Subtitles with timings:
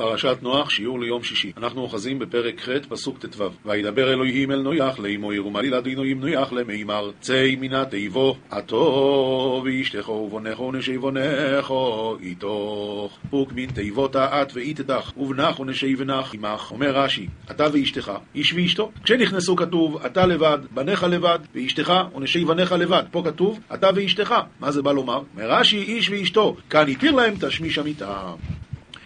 [0.00, 1.52] פרשת נוח, שיעור ליום שישי.
[1.56, 3.44] אנחנו אוחזים בפרק ח', פסוק ט"ו.
[3.64, 10.08] וידבר אלוהים אל נויח לאמו ירומה לי לאדינוים נויח למימר צא מן תיבו עתו ואשתך
[10.08, 11.72] ובונך ונשי בונך
[12.22, 16.70] איתוך וקמין תיבות את ואיתדך ובנך ונשי בנך עמך.
[16.70, 18.90] אומר רש"י, אתה ואשתך, איש ואשתו.
[19.04, 23.02] כשנכנסו כתוב, אתה לבד, בניך לבד, ואשתך ונשי בניך לבד.
[23.10, 24.34] פה כתוב, אתה ואשתך.
[24.60, 25.22] מה זה בא לומר?
[25.34, 26.56] אומר רש"י, איש ואשתו.
[26.70, 28.34] כאן התיר להם תשמיש המיטה.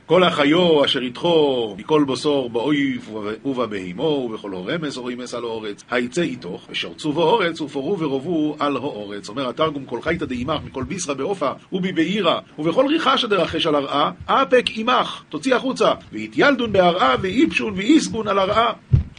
[0.07, 3.11] כל החיו אשר ידחו מכל בוסור באויב
[3.45, 9.29] ובבהימו ובכל או רמז על האורץ היצא איתוך ושרצו באורץ ופורו ורובו על האורץ.
[9.29, 14.65] אומר התרגום כל חייתא דעימך מכל ביסרא בעופה ובבעירא ובכל ריחש דרחש על הרעה אפק
[14.77, 18.73] עמך תוציא החוצה והתיילדון בהרעה ואיפשון ואיסבון על הרעה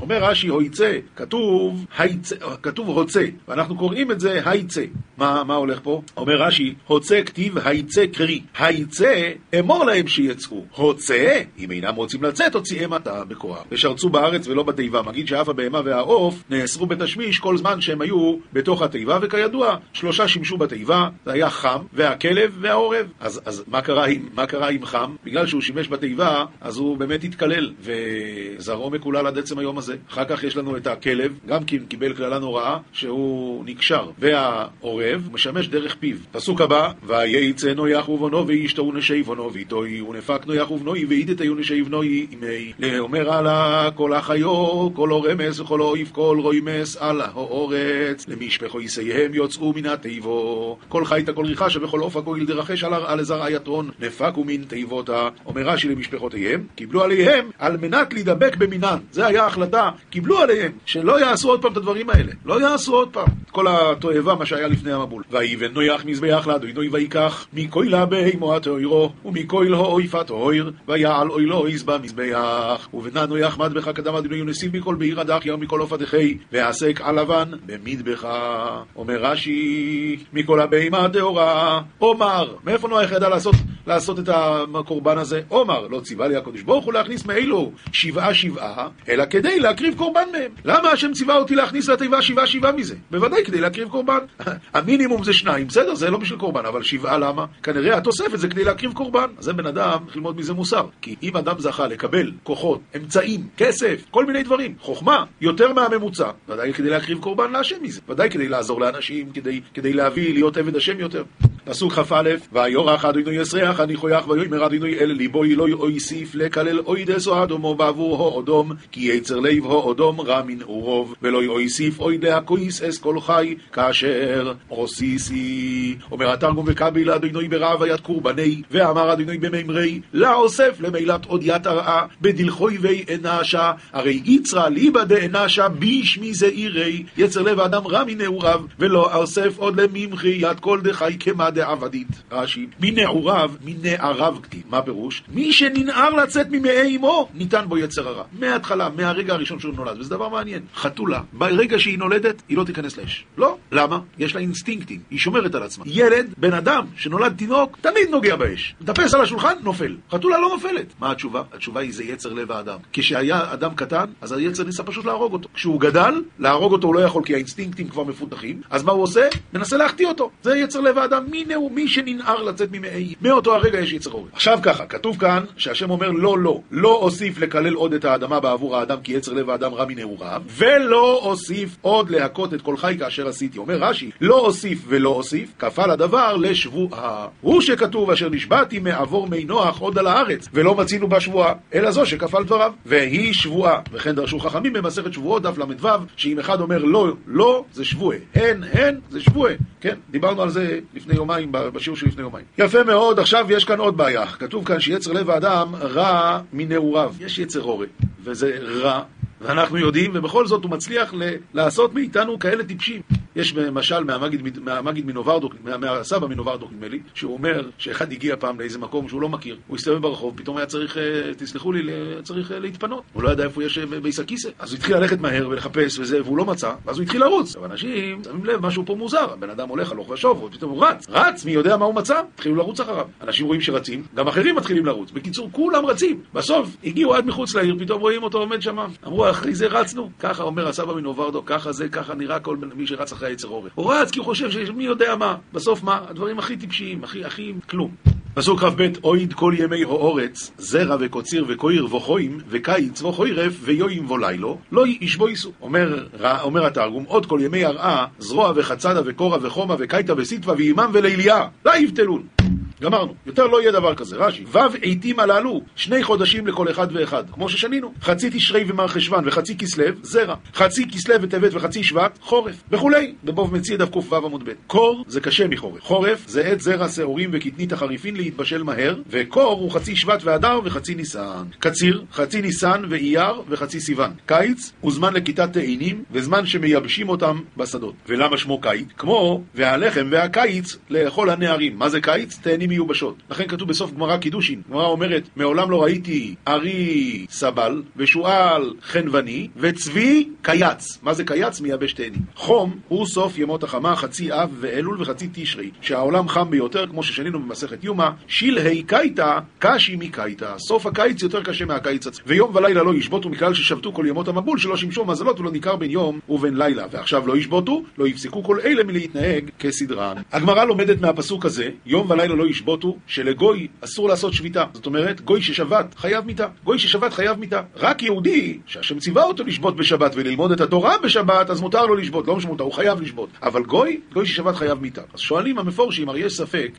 [0.06, 4.84] אומר רש"י הויצא, כתוב, היצא, כתוב הוצא, ואנחנו קוראים את זה היצא.
[5.18, 6.02] מה, מה הולך פה?
[6.18, 8.42] אומר רש"י, הוצא כתיב היצא קרי.
[8.58, 10.66] היצא, אמור להם שיצאו.
[10.76, 13.64] הוצא, אם אינם רוצים לצאת, הוציאם אתה בכוח.
[13.72, 15.02] ושרצו בארץ ולא בתיבה.
[15.02, 20.58] מגיד שאף הבהמה והעוף נאסרו בתשמיש כל זמן שהם היו בתוך התיבה, וכידוע, שלושה שימשו
[20.58, 23.08] בתיבה, זה היה חם, והכלב והעורב.
[23.20, 25.16] אז, אז מה, קרה עם, מה קרה עם חם?
[25.24, 29.95] בגלל שהוא שימש בתיבה, אז הוא באמת התקלל, וזרעו מקולל עד עצם היום הזה.
[29.96, 30.12] הזה.
[30.12, 34.10] אחר כך יש לנו את הכלב, גם כי קיבל קללה נוראה, שהוא נקשר.
[34.20, 36.18] והעורב משמש דרך פיו.
[36.32, 42.28] פסוק הבא, וייצא נויח ובונו ואישתו ונשי בונו ואיתוי ונפק נויח ובנוי ואידתי ונשי בנוי
[42.32, 42.74] עמי.
[42.80, 48.26] לאומר עלה כל החיו, כל אורמס וכל אויב כל רוימס על האורץ.
[48.28, 50.78] למשפחו יסייהם יוצאו מן התיבו.
[50.90, 53.90] כל חייתא כל ריחה שבכל אופק כל דרחש על הרעה לזרע יתרון.
[54.00, 55.30] נפקו מן תיבותה.
[55.46, 58.98] אומר רש"י למשפחותיהם, קיבלו עליהם על מנת להידבק במינן.
[59.12, 59.75] זה היה החלטה.
[59.76, 62.32] החלטה, קיבלו עליהם, שלא יעשו עוד פעם את הדברים האלה.
[62.46, 63.28] לא יעשו עוד פעם.
[63.52, 65.24] כל התועבה, מה שהיה לפני המבול.
[65.32, 71.46] ויבן נויח מזבח לאדוני ויקח מכוי לה בהימו התאוירו ומכוי לו אויפת אויר ויעל אוי
[71.46, 76.38] לו יזבע מזבח ובנה נויח מדבך קדם אדוני ונסיב מכל בעיר הדח יום מכל עופתכי
[76.52, 78.82] ועסק על לבן במדבחה.
[78.96, 83.56] אומר רש"י מכל הבהמה הטהורה אומר מאיפה נויח ידע לעשות,
[83.88, 84.30] לעשות את
[84.76, 85.42] הקורבן הזה?
[85.52, 90.28] אומר לא ציווה לי הקדוש ברוך הוא להכניס מאלו שבעה שבעה אלא כדי להקריב קורבן
[90.32, 90.52] מהם.
[90.66, 92.96] למה השם ציווה אותי להכניס לתיבה שבעה שבעה מזה?
[93.12, 94.20] בוודאי כדי להקריב קורבן.
[94.74, 97.46] המינימום זה שניים, בסדר, זה לא בשביל קורבן, אבל שבעה למה?
[97.64, 99.28] כנראה התוספת זה כדי להקריב קורבן.
[99.40, 100.86] זה בן אדם, צריך ללמוד מזה מוסר.
[101.02, 106.74] כי אם אדם זכה לקבל כוחות, אמצעים, כסף, כל מיני דברים, חוכמה, יותר מהממוצע, ודאי
[106.74, 108.02] כדי להקריב קורבן להשם מזה.
[108.10, 111.24] ודאי כדי לעזור לאנשים, כדי, כדי להביא, להיות עבד השם יותר.
[111.66, 117.44] פסוק כ"א, ויורח אדינו יסריח הניחויך ויאמר אדינו אל ליבו אלוהי אויסיף לקלל אוי דסו
[117.44, 122.82] אדומו בעבור הו אדום כי יצר לב הו אדום רע מנעורוב ולא אויסיף אוי להכויס
[122.82, 125.96] אס כל חי כאשר עוסיסי.
[126.12, 132.06] אומר התרגום וקבי לאדינוי ברעב היד קורבני ואמר אדינוי במימרי לאוסף למילת עוד ית הרעה
[132.22, 139.16] בדלחוי וי אנשה הרי יצרה ליבא דאנשה בישמי זעירי יצר לב האדם רע מנעוריו ולא
[139.16, 142.08] אוסף עוד לממחי יד כל דחי כמה דעבדית.
[142.32, 144.62] רש"י מנעוריו מנעריו כתיב.
[144.70, 145.24] מה פירוש?
[145.30, 148.24] מי שננער לצאת ממעי אמו ניתן בו יצר הרע.
[148.40, 152.98] מההתחלה מהרגע הראשון שהוא נולד וזה דבר מעניין חתולה ברגע שהיא נולדת היא לא תיכנס
[152.98, 154.00] לאש לא למה?
[154.18, 155.84] יש לה אינסטינקטים, היא שומרת על עצמה.
[155.88, 158.76] ילד, בן אדם, שנולד תינוק, תמיד נוגע באש.
[158.82, 159.96] מטפס על השולחן, נופל.
[160.12, 160.86] חתולה לא נופלת.
[161.00, 161.44] מה התשובה?
[161.54, 162.78] התשובה היא זה יצר לב האדם.
[162.94, 165.50] כשהיה אדם קטן, אז היצר ניסה פשוט להרוג אותו.
[165.54, 169.28] כשהוא גדל, להרוג אותו הוא לא יכול כי האינסטינקטים כבר מפותחים, אז מה הוא עושה?
[169.54, 170.32] מנסה להחטיא אותו.
[170.44, 171.26] זה יצר לב האדם.
[171.32, 173.14] מי, נאו, מי שננער לצאת ממעי.
[173.22, 174.30] מאותו הרגע יש יצר הורג.
[174.34, 176.62] עכשיו ככה, כתוב כאן שהשם אומר לא, לא.
[176.72, 181.20] לא אוסיף לקלל עוד את האדמה בעבור האדם כי יצר לב האדם רע מנעוריו, ולא
[181.24, 183.58] אוסיף עוד להכות את כל חי כאשר עשיתי.
[183.58, 187.28] אומר רש"י, לא אוסיף ולא אוסיף, כפל הדבר לשבועה.
[187.42, 191.92] הוא שכתוב אשר נשבעתי מעבור מי נוח עוד על הארץ, ולא מצינו בה שבועה, אלא
[191.92, 192.72] זו שכפל דבריו.
[192.86, 193.80] והיא שבועה.
[193.92, 198.18] וכן דרשו חכמים במסכת שבועות דף ל"ו, שאם אחד אומר לא, לא, זה שבועה.
[198.36, 199.54] הן, הן, זה שבועה.
[199.82, 202.46] כן, דיברנו על זה לפני יומיים, בשיעור של לפני יומיים.
[202.58, 204.26] יפה מאוד, עכשיו יש כאן עוד בעיה.
[204.26, 207.14] כתוב כאן שיצר לב האדם רע מנעוריו.
[207.20, 207.88] יש יצר הורה,
[208.24, 209.02] וזה רע
[209.48, 211.14] ואנחנו יודעים, ובכל זאת הוא מצליח
[211.54, 213.02] לעשות מאיתנו כאלה טיפשים.
[213.36, 218.60] יש משל מהמגיד, מהמגיד מנוברדוק, מה, מהסבא מנוברדוק נדמה לי, שהוא אומר שאחד הגיע פעם
[218.60, 221.92] לאיזה מקום שהוא לא מכיר, הוא הסתובב ברחוב, פתאום היה צריך, אה, תסלחו לי,
[222.24, 223.04] צריך אה, להתפנות.
[223.14, 224.50] הוא לא ידע איפה יש אה, ביס הכיסא.
[224.60, 227.48] אז הוא התחיל ללכת מהר ולחפש וזה, והוא לא מצא, ואז הוא התחיל לרוץ.
[227.48, 231.06] עכשיו אנשים שמים לב, משהו פה מוזר, הבן אדם הולך הלוך ושוב, ופתאום הוא רץ,
[231.10, 232.22] רץ, מי יודע מה הוא מצא?
[232.34, 233.08] התחילו לרוץ אחריו.
[233.22, 235.12] אנשים רואים שרצים, גם אחרים מתחילים לרוץ.
[235.12, 236.22] בקיצור, כולם רצים.
[236.34, 238.78] בסוף הגיעו עד מחוץ לעיר, פתאום רואים אותו עומד שם.
[239.06, 240.10] אמרו, אחרי זה רצנו.
[240.20, 243.70] ככה אומר הסבא מנוברדו, ככה זה, ככה נראה כל מי שרץ אחרי היצר אורן.
[243.76, 245.36] הוא רץ כי הוא חושב שמי יודע מה.
[245.54, 246.00] בסוף מה?
[246.10, 247.92] הדברים הכי טיפשיים, הכי, הכי כלום.
[248.36, 254.88] פסוק כ"ב, אויד כל ימי האורץ, זרע וקוציר וקויר וחוים, וקיץ וחוירף, ויואים ולילו, לא
[254.88, 255.52] ישבו ייסו.
[255.62, 256.08] אומר,
[256.42, 261.78] אומר התרגום, עוד כל ימי הרעה, זרוע וחצדה וקורה וחומה וקייטה וסיטווה ואימם וליליה, לא
[261.78, 262.45] יבטלון.
[262.82, 264.44] גמרנו, יותר לא יהיה דבר כזה, רש"י.
[264.52, 267.94] ו' עיתים הללו, שני חודשים לכל אחד ואחד, כמו ששנינו.
[268.02, 270.36] חצי תשרי ומר חשוון וחצי כסלו, זרע.
[270.54, 272.64] חצי כסלו וטבת וחצי שבט, חורף.
[272.72, 274.52] וכולי, בבוב מציע דף ק"ו עמוד ב'.
[274.68, 275.82] קור זה קשה מחורף.
[275.82, 280.96] חורף זה עת זרע שעורים וקטנית החריפין להתבשל מהר, וקור הוא חצי שבט ואדר וחצי
[280.96, 281.44] ניסן.
[281.60, 284.12] קציר, חצי ניסן ואייר וחצי סיוון.
[284.26, 287.94] קיץ הוא זמן לכיתת תאנים, וזמן שמייבשים אותם בשדות.
[288.08, 288.88] ולמה שמו קיץ?
[288.98, 291.80] כמו והלחם והקיץ לאכול הנערים.
[291.80, 292.40] מה זה קיץ?
[292.42, 293.16] תאנים מיובשות.
[293.30, 294.62] לכן כתוב בסוף גמרא קידושין.
[294.70, 301.00] גמרא אומרת, מעולם לא ראיתי ארי סבל, ושועל חנווני, וצבי קייץ.
[301.02, 301.62] מה זה קייץ?
[301.62, 302.22] מייבש תאנים.
[302.36, 305.70] חום הוא סוף ימות החמה, חצי אב ואלול וחצי תשרי.
[305.82, 310.58] שהעולם חם ביותר, כמו ששנינו במסכת יומא, שלהי קייתא קשי מקייתא.
[310.58, 312.26] סוף הקיץ יותר קשה מהקיץ עצמו.
[312.28, 315.92] ויום ולילה לא ישבותו מכלל ששבתו כל ימות המבול, שלא שימשו מזלות ולא ניכר בין
[315.92, 316.86] יום ובין לילה.
[316.92, 320.18] ועכשיו לא ישבותו, לא יפסקו כל אלה מלהתנהג כסדרן.
[320.32, 324.64] הגמרא לומדת מהפסוק הזה, יום ולילה לא ישבותו, שלגוי אסור לעשות שביתה.
[324.74, 326.48] זאת אומרת, גוי ששבת חייב מיתה.
[326.64, 327.62] גוי ששבת חייב מיתה.
[327.76, 332.28] רק יהודי, שהשם ציווה אותו לשבות בשבת וללמוד את התורה בשבת, אז מותר לו לשבות,
[332.28, 333.30] לא משמעותה, הוא חייב לשבות.
[333.44, 335.02] אבל גוי, גוי ששבת חייב מיתה.
[335.14, 336.72] אז שואלים המפורשים, הרי יש ספק,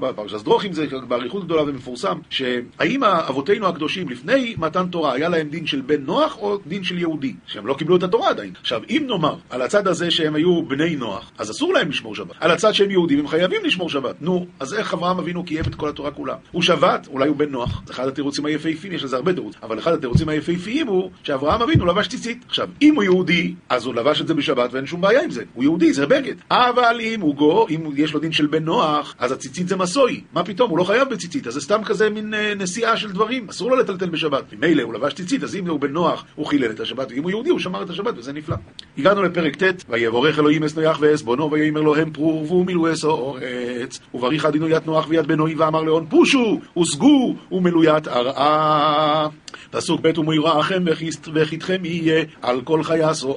[0.00, 5.66] בפרשת דרוכים זה באריכות גדולה ומפורסם, שהאם אבותינו הקדושים לפני מתן תורה היה להם דין
[5.66, 7.34] של בן נוח או דין של יהודי?
[7.46, 8.52] שהם לא קיבלו את התורה עדיין.
[8.60, 12.34] עכשיו, אם נאמר על הצד הזה שהם היו בני נוח, אז אסור להם לשמור שבת.
[12.40, 14.14] על הצד שהם יהודים הם חייבים לשמור שבת.
[14.20, 16.34] נו, אז איך אברהם אבינו קיים את כל התורה כולה?
[16.52, 17.82] הוא שבת, אולי הוא בן נוח.
[17.90, 19.60] אחד התירוצים היפהפיים, יש לזה הרבה תירוצים.
[19.62, 22.44] אבל אחד התירוצים היפהפיים הוא שאברהם אבינו לבש ציצית.
[22.48, 25.44] עכשיו, אם הוא יהודי, אז הוא לבש את זה בשבת ואין שום בעיה עם זה.
[25.54, 26.34] הוא יהודי, זה בגד.
[26.50, 30.20] אבל אם הוא גו, אם יש לו דין של בן נוח, אז הציצית זה מסוי.
[30.32, 30.70] מה פתאום?
[30.70, 31.46] הוא לא חייב בציצית.
[31.46, 33.48] אז זה סתם כזה מין אה, נסיעה של דברים.
[33.50, 34.52] אסור לו לטלטל בשבת.
[34.52, 37.30] ממילא הוא לבש ציצית, אז אם הוא בן נוח, הוא חילל את השבת, ואם הוא
[37.30, 38.56] יהודי, הוא שמר את השבת, וזה נפלא.
[38.98, 42.10] הגענו לפרק ט', ויבורך אלוהים אס נויח ואס בונו, ויאמר לו הם
[42.92, 44.00] אס אורץ.
[44.14, 49.28] ובריך אדינו ית נוח ויד בנוי ואמר לאון פושו, וסגו, ומילוית ארעה.
[49.70, 50.84] פסוק ב' ומוירעכם
[51.34, 52.82] וחיתכם יהיה על כל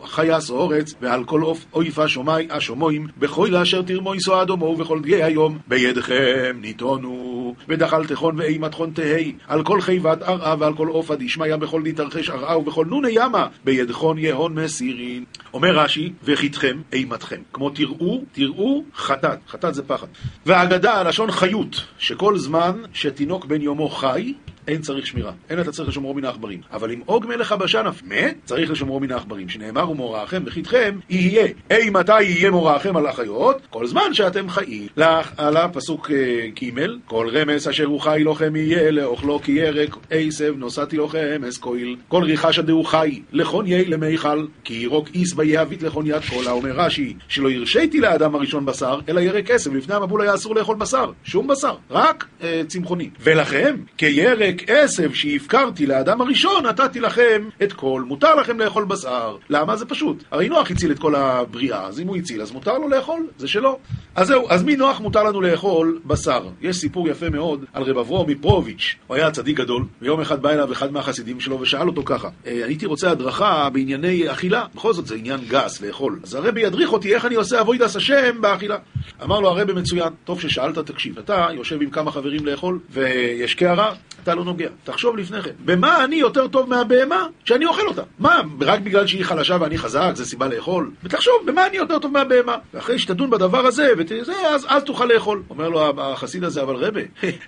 [0.05, 1.41] חייס אורץ ועל כל
[1.73, 7.55] אויפה שומי השומוים בכל אשר תרמויסו אדומו ובכל דגי היום בידכם ניתונו.
[7.67, 11.91] ודחל תכון ואימת תכון תהי על כל חיבת ארעה ועל כל עופה דשמיא בכל די
[11.91, 15.23] תרחש ארעה ובכל נוני ימה בידכון יהון מסירין.
[15.53, 17.41] אומר רש"י וחיתכם אימתכם.
[17.53, 19.39] כמו תראו תראו חטאת.
[19.49, 20.07] חטאת זה פחד.
[20.45, 24.33] והאגדה הלשון חיות שכל זמן שתינוק בן יומו חי
[24.69, 25.31] אין צריך שמירה.
[25.49, 26.61] אין אתה צריך לשומרו מן העכברים.
[26.71, 29.49] אבל אם עוג מלך הבשן אף מת, צריך לשומרו מן העכברים.
[29.49, 31.47] שנאמר ומוראכם וחיתכם, יהיה.
[31.71, 33.61] אי מתי יהיה מוראכם על החיות?
[33.69, 34.87] כל זמן שאתם חיים.
[35.37, 36.11] על הפסוק
[36.61, 36.69] ג'
[37.05, 41.95] כל רמס אשר הוא חי לכם יהיה, לאוכלו כי ירק עשב נוסעתי לכם אסקויל.
[42.07, 46.51] כל ריחש הדהו חי, לכון יהיה למיכל, כי ירוק איס ביהבית לכון יד קולה.
[46.51, 49.75] אומר רש"י, שלא הרשיתי לאדם הראשון בשר, אלא ירק עשב.
[49.75, 51.11] לפני המבול היה אסור לאכול בשר.
[51.23, 51.75] שום בשר.
[51.89, 53.09] רק אה, צמחוני.
[53.19, 58.03] ולכם, כירק עשב שהפקרתי לאדם הראשון, נתתי לכם את כל.
[58.07, 59.37] מותר לכם לאכול בשר.
[59.49, 59.75] למה?
[59.75, 60.23] זה פשוט.
[60.31, 63.47] הרי נוח הציל את כל הבריאה, אז אם הוא הציל, אז מותר לו לאכול, זה
[63.47, 63.79] שלו.
[64.15, 66.47] אז זהו, אז מנוח מותר לנו לאכול בשר.
[66.61, 70.49] יש סיפור יפה מאוד על רב אברום מפרוביץ', הוא היה צדיק גדול, ויום אחד בא
[70.49, 75.15] אליו אחד מהחסידים שלו ושאל אותו ככה, הייתי רוצה הדרכה בענייני אכילה, בכל זאת זה
[75.15, 76.19] עניין גס לאכול.
[76.23, 78.77] אז הרבי ידריך אותי איך אני עושה אבוידס השם באכילה.
[79.23, 83.93] אמר לו הרבי מצוין, טוב ששאלת, תקשיב, אתה יושב עם כמה חברים לאכול, ויש קערה,
[84.23, 84.69] אתה לא נוגע.
[84.83, 88.01] תחשוב לפני כן, במה אני יותר טוב מהבהמה שאני אוכל אותה?
[88.19, 90.91] מה, רק בגלל שהיא חלשה ואני חזק, זה סיבה לאכול?
[91.03, 92.55] ותחשוב, במה אני יותר טוב מהבהמה?
[92.73, 95.41] ואחרי שתדון בדבר הזה, ותזה, אז, אז תוכל לאכול.
[95.49, 97.01] אומר לו החסיד הזה, אבל רבה,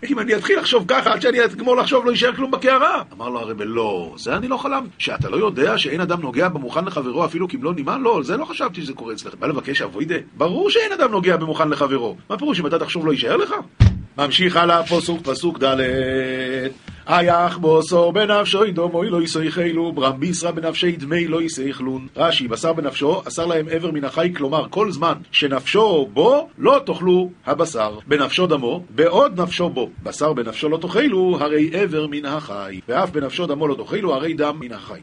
[0.10, 3.04] אם אני אתחיל לחשוב ככה, עד שאני אגמור לחשוב, לא יישאר כלום בקערה.
[3.14, 4.90] אמר לו הרבה, לא, זה אני לא חלמתי.
[4.98, 7.98] שאתה לא יודע שאין אדם נוגע במוכן לחברו אפילו כמלוא נימה?
[7.98, 9.36] לא, זה לא חשבתי שזה קורה אצלך.
[9.36, 10.16] בא לבקש אבוידה?
[10.38, 12.16] ברור שאין אדם נוגע במוכן לחברו.
[12.30, 13.54] מה פירוש, אם אתה תחשוב לא יישאר לך?
[14.18, 15.78] ממשיך הלאה פסוק פסוק ד'
[17.08, 23.22] היח בוסור בנפשו דומוי לא יסייחלו ברם ביסרא בנפשי דמי לא יסייחלון רש"י בשר בנפשו
[23.28, 28.00] אסר להם עבר מן החי כלומר כל זמן שנפשו בו לא תאכלו הבשר.
[28.08, 29.90] בנפשו דמו בעוד נפשו בו.
[30.04, 32.80] בשר בנפשו לא תאכלו הרי עבר מן החי.
[32.88, 35.00] ואף בנפשו דמו לא תאכלו הרי דם מן החי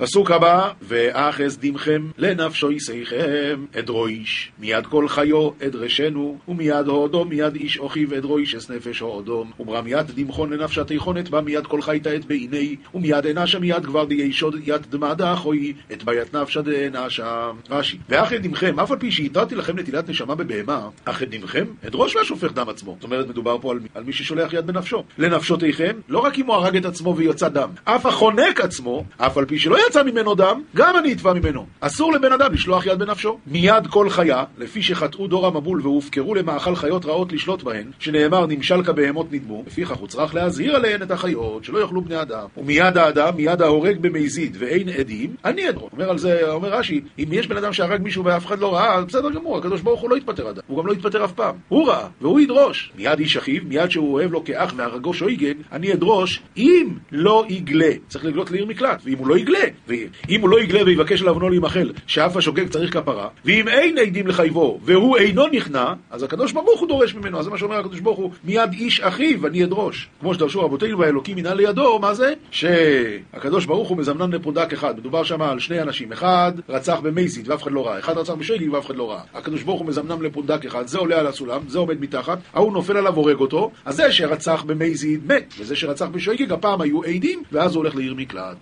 [0.00, 7.78] פסוק הבא, ואחז דמכם לנפשו ישיכם, אדרויש, מיד כל חיו אדרשנו, ומיד הודו, מיד איש
[7.78, 12.24] אחיו אדרויש אס נפש הודום, וברם יד דמכון לנפשה תיכונת בה, מיד כל חי תעת
[12.24, 17.50] בעיני, ומיד אנשה מיד כבר דיי שוד יד דמדה אחוי, את ביית נפשה דאנשה.
[17.70, 22.52] רש"י, ואחד דמכם, אף על פי שהתרתי לכם נטילת נשמה בבהמה, אחד דמכם, אדרוש והשופך
[22.52, 22.94] דם עצמו.
[22.94, 25.04] זאת אומרת, מדובר פה על, על מי ששולח יד בנפשו.
[25.18, 29.44] לנפשותיכם, לא רק אם הוא הרג את עצמו ויצא דם, אף החונק עצמו, אף על
[29.44, 31.66] פי שלא יצא ממנו דם, גם אני אתבע ממנו.
[31.80, 33.38] אסור לבן אדם לשלוח יד בנפשו.
[33.46, 38.82] מיד כל חיה, לפי שחטאו דור המבול והופקרו למאכל חיות רעות לשלוט בהן, שנאמר נמשל
[38.82, 42.46] כבהמות נדמו, לפיכך הוא צריך להזהיר עליהן את החיות, שלא יאכלו בני אדם.
[42.56, 45.88] ומיד האדם, מיד ההורג במזיד ואין עדים, אני אדרו.
[45.92, 49.00] אומר על זה, אומר רש"י, אם יש בן אדם שהרג מישהו ואף אחד לא ראה,
[49.02, 50.64] בסדר גמור, הקדוש ברוך הוא לא יתפטר עדיין.
[50.66, 51.54] הוא גם לא יתפטר אף פעם.
[51.68, 52.92] הוא ראה, והוא ידרוש.
[52.96, 57.92] מיד איש אחיו, מיד שהוא אוהב לו כאח והרגו שויגן, אני אדרוש, אם לא יגלה.
[58.08, 61.48] צריך לגלות לעיר מקלט, ואם הוא לא יגלה, ואם הוא לא יגלה ויבקש עליו בנו
[61.48, 66.80] להימחל, שאף השוגג צריך כפרה, ואם אין עדים לחייבו, והוא אינו נכנע, אז הקדוש ברוך
[66.80, 70.08] הוא דורש ממנו, אז זה מה שאומר הקדוש ברוך הוא, מיד איש אחיו אני אדרוש.
[70.20, 72.34] כמו שדרשו רבותינו והאלוקים מנהל לידו, מה זה?
[72.50, 74.98] שהקדוש ברוך הוא מזמנן לפונדק אחד.
[74.98, 78.68] מדובר שם על שני אנשים, אחד רצח במייזית ואף אחד לא ראה, אחד רצח בשגי
[78.68, 79.20] ואף אחד לא ראה.
[79.34, 82.96] הקדוש ברוך הוא מזמנם לפונדק אחד, זה עולה על הסולם, זה עומד מתחת, ההוא נופל
[82.96, 87.74] עליו, הורג אותו, אז זה שרצח במייזית מת, וזה שרצח בשגג, הפעם היו עדים, ואז
[87.74, 88.56] הוא הולך לעיר מקלט.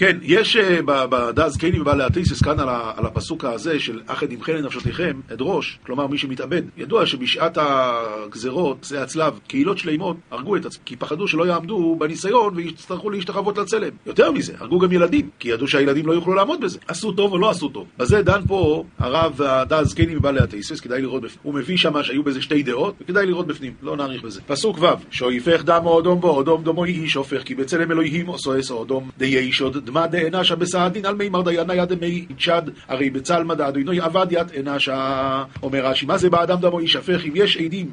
[0.00, 5.20] כן, יש uh, בדאז קייני ובעלי התיסס כאן על, הפסוק הזה של אחד עמכם לנפשותיכם,
[5.32, 6.62] אדרוש, כלומר מי שמתאבד.
[6.76, 12.54] ידוע שבשעת הגזרות, זה הצלב, קהילות שלימות הרגו את עצמם, כי פחדו שלא יעמדו בניסיון
[12.56, 13.90] ויצטרכו להשתחוות לצלם.
[14.06, 16.78] יותר מזה, הרגו גם ילדים, כי ידעו שהילדים לא יוכלו לעמוד בזה.
[16.88, 17.86] עשו טוב או לא עשו טוב.
[17.98, 21.40] בזה דן פה הרב הדאז קייני ובעלי התיסס, כדאי לראות בפנים.
[21.42, 24.40] הוא מביא שם שהיו בזה שתי דעות, וכדאי לראות בפנים, לא נאריך בזה.
[24.46, 28.52] פסוק ו' שויפך דם או אדום בו, אדום דומו איש הופך, כי בצלם אלוהים עושו
[28.52, 29.52] עשו אדום, דיי
[29.90, 34.46] דמא דאנשה בסעדין על מימר דיינה יד מי צ'ד הרי בצל מדע אדוני עבד יד
[34.60, 37.92] אנשה אומר רש"י מה זה באדם דמו יישפך אם יש עדים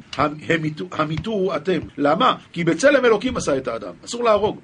[0.92, 2.34] המיתו אתם למה?
[2.52, 4.60] כי בצלם אלוקים עשה את האדם אסור להרוג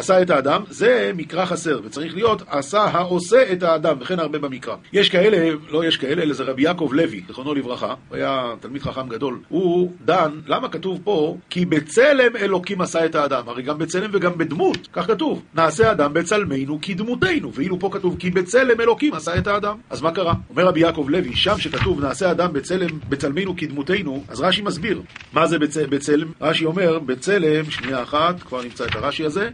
[0.00, 4.74] עשה את האדם, זה מקרא חסר, וצריך להיות עשה העושה את האדם, וכן הרבה במקרא.
[4.92, 8.82] יש כאלה, לא יש כאלה, אלא זה רבי יעקב לוי, זכרונו לברכה, הוא היה תלמיד
[8.82, 9.38] חכם גדול.
[9.48, 11.36] הוא דן, למה כתוב פה?
[11.50, 15.42] כי בצלם אלוקים עשה את האדם, הרי גם בצלם וגם בדמות, כך כתוב.
[15.54, 19.76] נעשה אדם בצלמנו כדמותנו, ואילו פה כתוב כי בצלם אלוקים עשה את האדם.
[19.90, 20.34] אז מה קרה?
[20.50, 25.46] אומר רבי יעקב לוי, שם שכתוב נעשה אדם בצלם, בצלמנו כדמותנו, אז רש"י מסביר, מה
[25.46, 25.76] זה בצ...
[25.76, 26.28] בצלם?
[26.40, 29.48] רש"י אומר, בצלם, שנייה אחת, כבר נמצא את הרש"י הזה,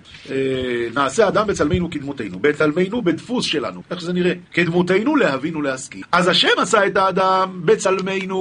[0.94, 6.02] נעשה אדם בצלמנו כדמותנו, בצלמנו בדפוס שלנו, איך שזה נראה, כדמותנו להבין ולהשכיל.
[6.12, 8.38] אז השם עשה את האדם בצלמנו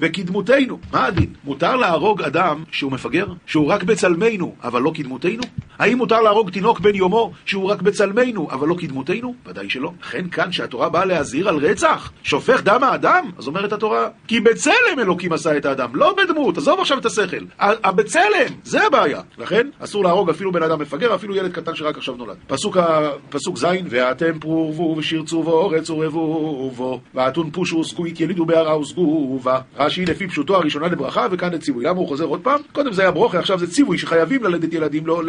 [0.00, 0.78] וכדמותנו.
[0.92, 1.32] מה הדין?
[1.44, 3.26] מותר להרוג אדם שהוא מפגר?
[3.46, 5.42] שהוא רק בצלמנו, אבל לא כדמותנו?
[5.78, 8.05] האם מותר להרוג תינוק בן יומו שהוא רק בצלמנו,
[8.50, 9.34] אבל לא כדמותנו?
[9.46, 9.92] ודאי שלא.
[10.02, 14.98] לכן כאן שהתורה באה להזהיר על רצח, שופך דם האדם, אז אומרת התורה, כי בצלם
[14.98, 17.44] אלוקים עשה את האדם, לא בדמות, עזוב עכשיו את השכל.
[17.58, 19.20] הבצלם, זה הבעיה.
[19.38, 22.36] לכן אסור להרוג אפילו בן אדם מפגר, אפילו ילד קטן שרק עכשיו נולד.
[22.46, 22.76] פסוק,
[23.28, 28.78] פסוק ז' ואתם פרו ורבו ושרצו בו אורץ ורבו בו ואתון פושו עוסקו יתילידו בהרה
[28.78, 29.60] וסגו בה.
[29.78, 31.84] רש"י לפי פשוטו הראשונה לברכה וכאן לציווי.
[31.84, 32.60] למה הוא חוזר עוד פעם?
[32.72, 35.22] קודם זה היה ברוכה, עכשיו זה ציווי שחייבים ללדת ילדים לא,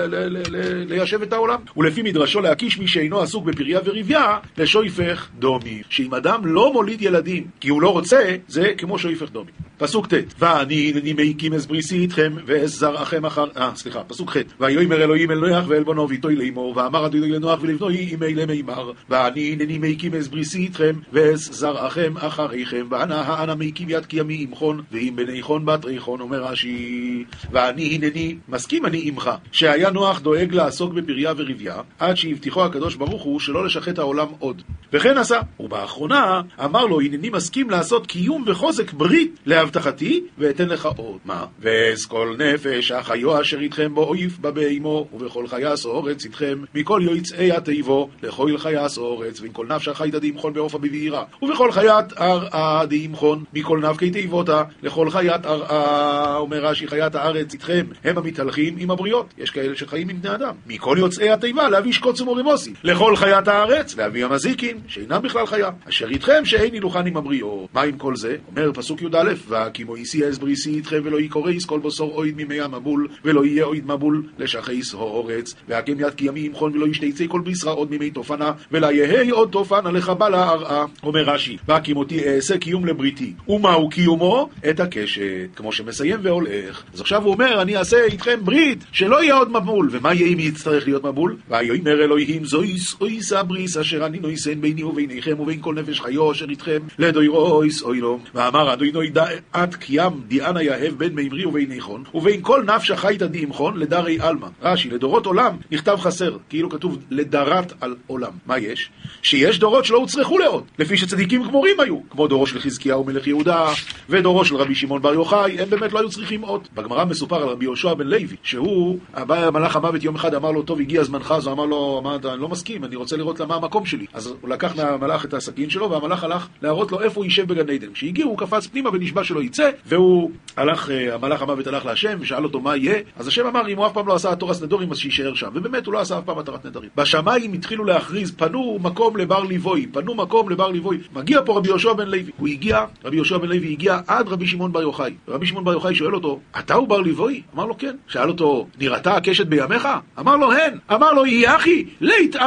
[0.87, 1.59] ליישב את העולם.
[1.77, 5.81] ולפי מדרשו להקיש מי שאינו עסוק בפריה וריביה לשויפך דומי.
[5.89, 9.51] שאם אדם לא מוליד ילדים כי הוא לא רוצה, זה כמו שויפך דומי.
[9.77, 13.45] פסוק ט' ואני הנני מקים אס בריסי איתכם ואס זרעכם אחר...
[13.57, 17.59] אה, סליחה, פסוק ח' ויאמר אלוהים אל נויח ואל בנו ואיתו לאמור ואמר אדוני לנוח
[17.61, 23.55] ולבנוי אם אלה מימר ואני הנני מקים אס בריסי איתכם ואס זרעכם אחריכם ואנה האנה
[23.55, 28.85] מקים יד כי ימי עמכון ואם בני חון בת ריחון אומר רש"י ואני הנני מסכים
[28.85, 33.99] אני עמך שהיה נוח דואג לעסוק בפריה וריביה עד שהבטיחו הקדוש ברוך הוא שלא לשחט
[33.99, 34.61] העולם עוד?
[34.93, 41.17] וכן עשה ובאחרונה אמר לו הנני מסכים לעשות קיום וחוזק ברית להבטחתי ואתן לך עוד.
[41.25, 41.45] מה?
[41.59, 48.09] ואסכול נפש החיו אשר איתכם בו אויף בבהמו ובכל חיה סורץ איתכם מכל יוצאי התיבו
[48.23, 53.79] לכל חיה סורץ ועם כל נפש החי דמחון בעופה בבעירה ובכל חיית ארעה דמחון מכל
[53.79, 59.33] נפקי תיבותה לכל חיית ארעה אומר רש"י חיית הארץ איתכם הם המתהלכים עם הבריות.
[59.37, 60.55] יש כאלה שחיים עם בני אדם.
[60.67, 66.09] מכל יוצאי התיבה להביא שקוץ ומורימוסי לכל חיית הארץ להביא המזיקים שאינם בכלל חיה אשר
[66.09, 68.35] איתכם שאין הילוכן עם הבריות מה עם כל זה?
[68.47, 73.07] אומר פסוק י"א והקימו איסי אס בריסי איתכם ולא יקוריס כל בוסור אויד ממי המבול
[73.25, 77.71] ולא יהיה אויד מבול לשכיס הורץ והקם יד כי ימי ימכון ולא ישתיצי כל בישרה
[77.71, 83.33] עוד מימי תופנה ולא יהי עוד תופנה לחבלה ארעה אומר רש"י והקימותי אעשה קיום לבריתי
[83.47, 84.49] ומהו קיומו?
[84.69, 85.23] את הקשת
[85.55, 89.89] כמו שמסיים והולך אז עכשיו הוא אומר אני אעשה איתכם ברית שלא יהיה עוד מבול
[89.91, 91.37] ומה יהיה אם יצטרך להיות מבול?
[91.49, 91.97] ויאמר
[92.37, 96.79] אלוהים זויס אויס הבריס אשר אני נויסן ביני וביניכם ובין כל נפש חיו אשר איתכם.
[96.99, 102.63] לדוירויס אוי לו ואמר אדוני דעת קיים דיאנה יהב בין מימרי ובין איכון ובין כל
[102.63, 104.47] נפש החייתא דימכון לדרי עלמא.
[104.61, 108.31] רש"י לדורות עולם נכתב חסר כאילו כתוב לדרת על עולם.
[108.45, 108.89] מה יש?
[109.23, 113.65] שיש דורות שלא הוצרכו לעוד לפי שצדיקים גמורים היו כמו דורו של חזקיהו מלך יהודה
[114.09, 116.67] ודורו של רבי שמעון בר יוחאי הם באמת לא היו צריכים עוד.
[116.75, 120.61] בגמרא מסופר על רבי יהושע בן לוי שהוא בא מלאך המוות יום אחד אמר לו
[120.61, 123.85] טוב הגיע זמנך אז אמר לו אמר, אני לא מסכים אני רוצה לראות למה המקום
[123.85, 124.05] שלי.
[124.13, 127.69] אז הוא לקח מהמלאך את הסכין שלו והמלאך הלך להראות לו איפה הוא יישב בגן
[127.69, 127.93] עדן.
[127.93, 132.59] כשהגיעו הוא קפץ פנימה ונשבע שלא יצא והוא הלך המלאך המוות הלך להשם ושאל אותו
[132.59, 132.99] מה יהיה.
[133.15, 135.49] אז השם אמר אם הוא אף פעם לא עשה תורס נדורים אז שיישאר שם.
[135.53, 136.89] ובאמת הוא לא עשה אף פעם התרת נדרים.
[136.95, 141.93] בשמיים התחילו להכריז פנו מקום לבר ליבוי פנו מקום לבר ליבוי מגיע פה רבי יהושע
[141.93, 142.31] בן לוי.
[142.37, 145.13] הוא הגיע רבי יהושע בן לוי הגיע עד רבי שמעון בר יוחאי.
[145.27, 147.41] רבי שמעון בר יוחאי שואל אותו אתה הוא בר ליבוי?
[147.55, 147.95] אמר לו כן.
[148.07, 149.87] שאל אותו נראתה הקשת בימיך?
[150.19, 150.77] אמר לו הן.
[150.93, 151.85] אמר לו יהי אחי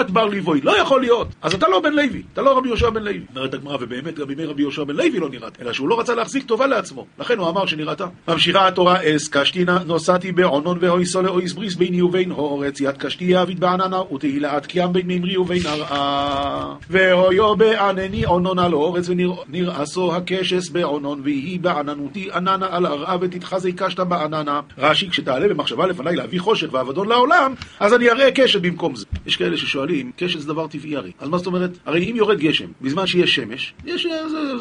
[0.01, 0.61] את בר ליבוי.
[0.61, 1.29] לא יכול להיות.
[1.43, 2.23] אז אתה לא בן לוי.
[2.33, 3.21] אתה לא רבי יהושע בן לוי.
[3.37, 6.15] אומרת הגמרא ובאמת גם בימי רבי יהושע בן לוי לא נראית אלא שהוא לא רצה
[6.15, 7.07] להחזיק טובה לעצמו.
[7.19, 8.07] לכן הוא אמר שנראתה.
[8.29, 13.61] ממשיכה התורה אס קשתינה נוסעתי בעונון והויסו לאויס בריס ביני ובין הורץ יד קשתי יעביד
[13.61, 21.21] בעננה ותהילת קיים בין ממרי ובין ארעה והויו בענני עונון על אורץ ונרעשו הקשס בעונון
[21.25, 24.61] ויהי בעננותי עננה על ארעה ותתחזי קשת בעננה.
[24.79, 29.07] רש"י כשתעלה במחשבה לפניי להביא חושך ואבדון לעולם אז אני אראה קשת במקום זה.
[29.27, 31.13] יש כאלה ששואלים קשת זה דבר טבעי הרי.
[31.19, 31.71] אז מה זאת אומרת?
[31.87, 34.07] הרי אם יורד גשם בזמן שיש שמש יש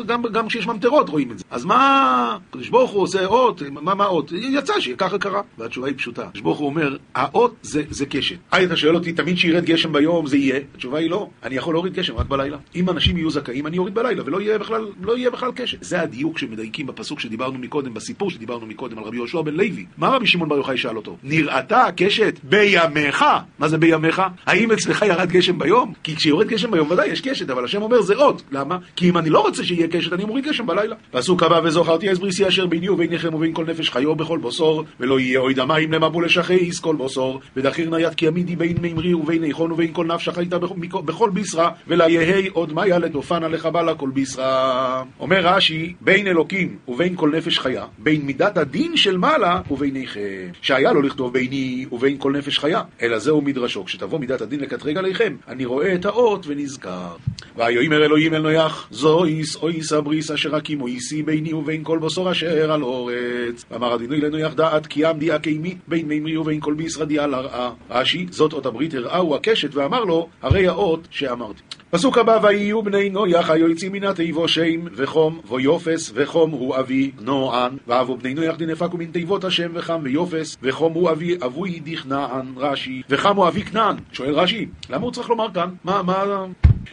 [0.05, 1.45] גם, גם כשיש ממטרות רואים את זה.
[1.51, 3.25] אז מה הקדוש ברוך הוא עושה?
[3.25, 5.41] אות מה מה אות יצא שככה קרה.
[5.57, 6.23] והתשובה היא פשוטה.
[6.23, 8.35] הקדוש ברוך הוא אומר האות זה, זה קשת.
[8.51, 10.59] היי אתה שואל אותי תמיד שירד גשם ביום זה יהיה?
[10.75, 11.29] התשובה היא לא.
[11.43, 12.57] אני יכול להוריד גשם רק בלילה.
[12.75, 15.83] אם אנשים יהיו זכאים אני אוריד בלילה ולא יהיה בכלל לא יהיה בכלל קשת.
[15.83, 19.85] זה הדיוק שמדייקים בפסוק שדיברנו מקודם בסיפור שדיברנו מקודם על רבי יהושע בן לוי.
[19.97, 21.17] מה רבי שמעון בר יוחאי שאל אותו?
[21.23, 23.25] נראתה הקשת בימיך?
[23.59, 24.21] מה זה בימיך?
[24.45, 25.93] האם אצלך ירד גשם ביום?
[26.03, 28.77] כי כשיורד גשם ביום ודאי יש קשת אבל השם אומר זה אות למה?
[28.95, 30.95] כי אם אני לא רוצה שיהיה קשת אני מוריד גשם בלילה.
[31.11, 35.19] פסוק הבא וזוכרתי אז בריסי אשר ביני וביניכם ובין כל נפש חיו בכל בוסור ולא
[35.19, 39.71] יהיה אוי דמיים למבול לשכיס כל בוסור ודחיר נייד כי עמידי בין מימרי ובין איכון
[39.71, 40.57] ובין כל נפש חייתה
[41.05, 45.03] בכל בישרה ולא יהי עוד מיה לדופנה לחבלה כל בישרה.
[45.19, 50.21] אומר רש"י בין אלוקים ובין כל נפש חיה בין מידת הדין של מעלה וביניכם
[50.61, 54.97] שהיה לו לכתוב ביני ובין כל נפש חיה אלא זהו מדרשו כשתבוא מידת הדין לקטרג
[54.97, 55.35] עליכם.
[55.47, 57.15] אני רואה את האות ונזכר.
[57.55, 62.71] ויאמר אלוהים אל נויח זויס אויס הבריס אשר הקימו איסי ביני ובין כל בוסור אשר
[62.71, 63.65] על אורץ.
[63.71, 67.71] ואמר אדינוי לנויח דעת כי עמדי הקימי בין מימרי ובין כל בישרדי על הרעה.
[67.89, 73.09] רש"י זאת אות הברית הראהו הקשת ואמר לו הרי האות שאמרתי פסוק הבא, ויהיו בני
[73.09, 78.97] נויח היוצאים מן התיבו שם וחום ויופס וחום הוא אבי נוען ואבו בני נויח דנפקו
[78.97, 83.95] מן תיבות השם וחם ויופס וחום הוא אבי אבוי דכנען רש"י וחם הוא אבי כנען
[84.11, 85.69] שואל רש"י למה הוא צריך לומר כאן?
[85.83, 86.45] מה, מה...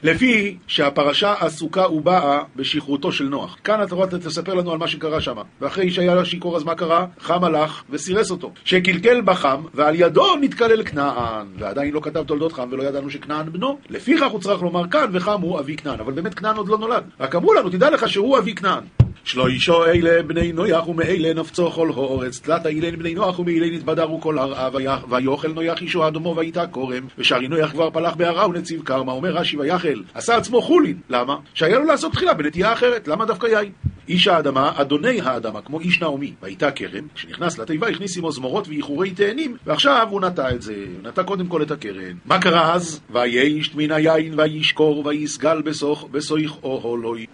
[0.02, 3.56] לפי שהפרשה עסוקה ובאה בשכרותו של נוח.
[3.64, 5.36] כאן התורה תספר לנו על מה שקרה שם.
[5.60, 7.06] ואחרי שהיה שיכור אז מה קרה?
[7.20, 8.52] חם הלך וסירס אותו.
[8.64, 11.46] שקלקל בחם ועל ידו נתקלל כנען.
[11.58, 13.78] ועדיין לא כתב תולדות חם ולא ידענו שכנען בנו.
[13.90, 16.00] לפיכך הוא צריך לומר כאן וחם הוא אבי כנען.
[16.00, 17.04] אבל באמת כנען עוד לא נולד.
[17.20, 18.84] רק אמרו לנו תדע לך שהוא אבי כנען.
[19.26, 24.38] שלוישו אלה בני נויח ומאלה נפצו כל האורץ תלת אילן בני נוח ומאלה נתבדרו כל
[24.38, 24.68] הרעה
[25.08, 29.56] ויאכל נויח אישו אדומו ויתה כורם ושארי נויח כבר פלח בהרעה ונציב קרמה אומר רש"י
[29.56, 31.36] ויחל עשה עצמו חולין למה?
[31.54, 33.72] שהיה לו לעשות תחילה בנטייה אחרת למה דווקא יין?
[34.08, 39.10] איש האדמה, אדוני האדמה, כמו איש נעמי, והייתה כרם, כשנכנס לתיבה הכניס עמו זמורות ואיחורי
[39.10, 42.16] תאנים, ועכשיו הוא נטע את זה, נטע קודם כל את הקרן.
[42.24, 43.00] מה קרה אז?
[43.10, 47.26] וישת מן היין וישקור ויסגל בסוך, בסויך אוהלוי,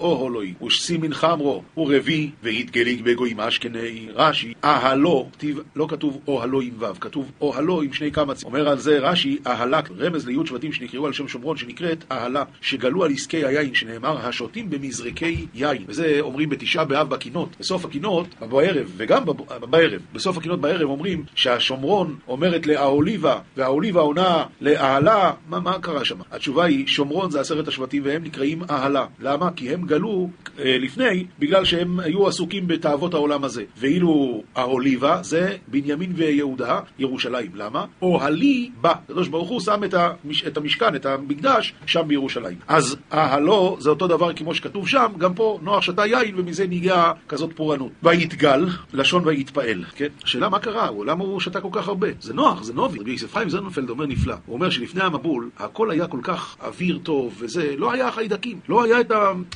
[0.00, 6.72] אוהלוי, ושסי מן חמרו, ורבי, והתגליג בגויים אשכני, רש"י, אהלו, כתיב, לא כתוב אוהלו עם
[6.78, 8.48] ו', כתוב אוהלו עם שני קמצים.
[8.48, 13.04] אומר על זה רש"י, אהלה, רמז ליוד שבטים שנקראו על שם שומרון, שנקראת אהלה, שגלו
[13.04, 15.84] על עסקי היין, שנאמר, השותים במזרקי יין.
[15.88, 19.22] וזה אומרים בתשעה באב בקינות, בסוף הקינות, בערב, וגם
[19.70, 26.18] בערב, בסוף הקינות בערב אומרים שהשומרון אומרת לאהוליבה, והאהוליבה עונה לאהלה, מה, מה קרה שם?
[26.30, 29.06] התשובה היא, שומרון זה עשרת השבטים והם נקראים אהלה.
[29.20, 29.50] למה?
[29.56, 30.28] כי הם גלו
[30.58, 33.64] אה, לפני, בגלל שהם היו עסוקים בתאוות העולם הזה.
[33.76, 37.50] ואילו האוליבה זה בנימין ויהודה, ירושלים.
[37.54, 37.84] למה?
[38.02, 38.92] אוהלי בא.
[39.04, 42.56] הקדוש ברוך הוא שם את, המש, את המשכן, את המקדש, שם בירושלים.
[42.68, 47.12] אז אהלו זה אותו דבר כמו שכתוב שם, גם פה נוח שתה היין, ומזה נהיה
[47.28, 47.92] כזאת פורענות.
[48.02, 50.08] ויתגל, לשון ויתפעל, כן?
[50.24, 52.08] השאלה מה קרה, למה הוא שתה כל כך הרבה?
[52.20, 52.98] זה נוח, זה נובי.
[52.98, 54.34] רבי יוסף חיים זוננפלד אומר נפלא.
[54.46, 58.60] הוא אומר שלפני המבול, הכל היה כל כך אוויר טוב, וזה, לא היה חיידקים.
[58.68, 59.12] לא היה את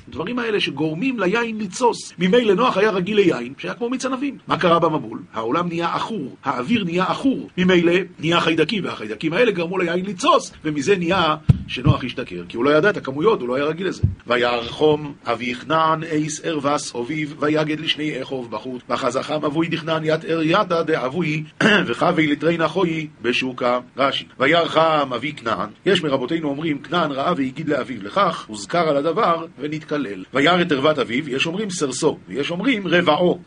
[0.09, 2.13] הדברים האלה שגורמים ליין לתסוס.
[2.19, 4.39] ממילא נוח היה רגיל ליין, שהיה כמו מיץ ענבים.
[4.47, 5.19] מה קרה במבול?
[5.33, 7.49] העולם נהיה עכור, האוויר נהיה עכור.
[7.59, 11.37] ממילא נהיה חיידקים, והחיידקים האלה גרמו ליין לתסוס, ומזה נהיה
[11.67, 14.03] שנוח השתכר, כי הוא לא ידע את הכמויות, הוא לא היה רגיל לזה.
[14.27, 16.01] וירא חם אבי כנען
[16.43, 21.45] את ערוות אביו, ויגד לשני אחיו בחוץ, וחזא חם אבוהי דכנען ית עריתא דאבוהי,
[21.87, 24.25] וחוי לתרי אחוהי בשוקא רש"י.
[24.39, 29.47] וירא חם אבי כנען, יש מרבותינו אומרים כנען ראה והגיד לאביו, לכך הוזכר על הדבר
[29.59, 30.25] ונתקלל.
[30.35, 33.39] וירא את ערוות אביו, יש אומרים סרסו, ויש אומרים רבעו.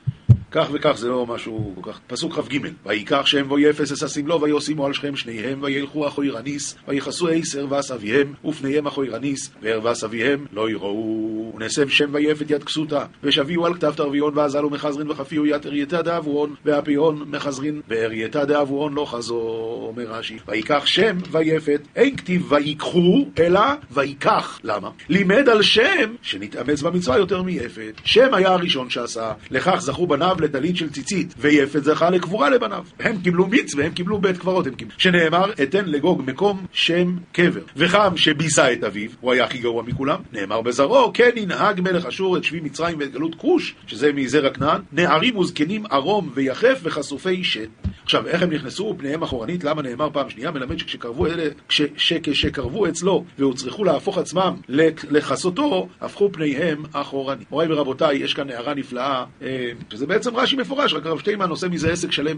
[0.55, 1.99] כך וכך זה לא משהו כל כך...
[2.07, 7.65] פסוק כ"ג: ויקח שם ויפת את השמלה וישימו על שכם שניהם וילכו אחורנית ויכסו את
[7.69, 13.73] ערוות אביהם ופניהם אחורנית וערוות אביהם לא ראו ונסב שם ויפת ית כסותא ושויאו על
[13.73, 19.39] כתף תרויהון ואזלו מחזרין וחפיאו ית עריתא דאבוהון ואפיהון מחזרין ועריתא דאבוהון לא חזו
[19.87, 24.89] אומר רש"י ויקח שם ויפת אין כתיב ויקחו אלא ויקח למה?
[25.09, 30.77] לימד על שם שנתאמץ במצווה יותר מיפת שם היה הראשון שעשה לכך זכו בניו לטלית
[30.77, 32.85] של ציצית, ויפת זכה לקבורה לבניו.
[32.99, 34.95] הם קיבלו מיץ והם קיבלו בית קברות, הם קיבלו.
[34.97, 37.61] שנאמר, אתן לגוג מקום שם קבר.
[37.75, 42.37] וחם שביזה את אביו, הוא היה הכי גרוע מכולם, נאמר בזרעו, כן ינהג מלך אשור
[42.37, 47.69] את שבי מצרים ואת גלות כוש, שזה מזרע כנען, נערים וזקנים ערום ויחף וחשופי שת.
[48.03, 49.63] עכשיו, איך הם נכנסו פניהם אחורנית?
[49.63, 50.51] למה נאמר פעם שנייה?
[50.51, 51.43] מלמד שכשקרבו אלה,
[52.07, 54.53] כשקרבו אצלו והוצרכו להפוך עצמם
[55.09, 57.51] לכסותו, הפכו פניהם אחורנית.
[57.51, 61.67] מוריי ורבותיי, יש כאן הערה נפלאה, אה, שזה בעצם רש"י מפורש, רק הרב שטיינמן עושה
[61.67, 62.37] מזה עסק שלם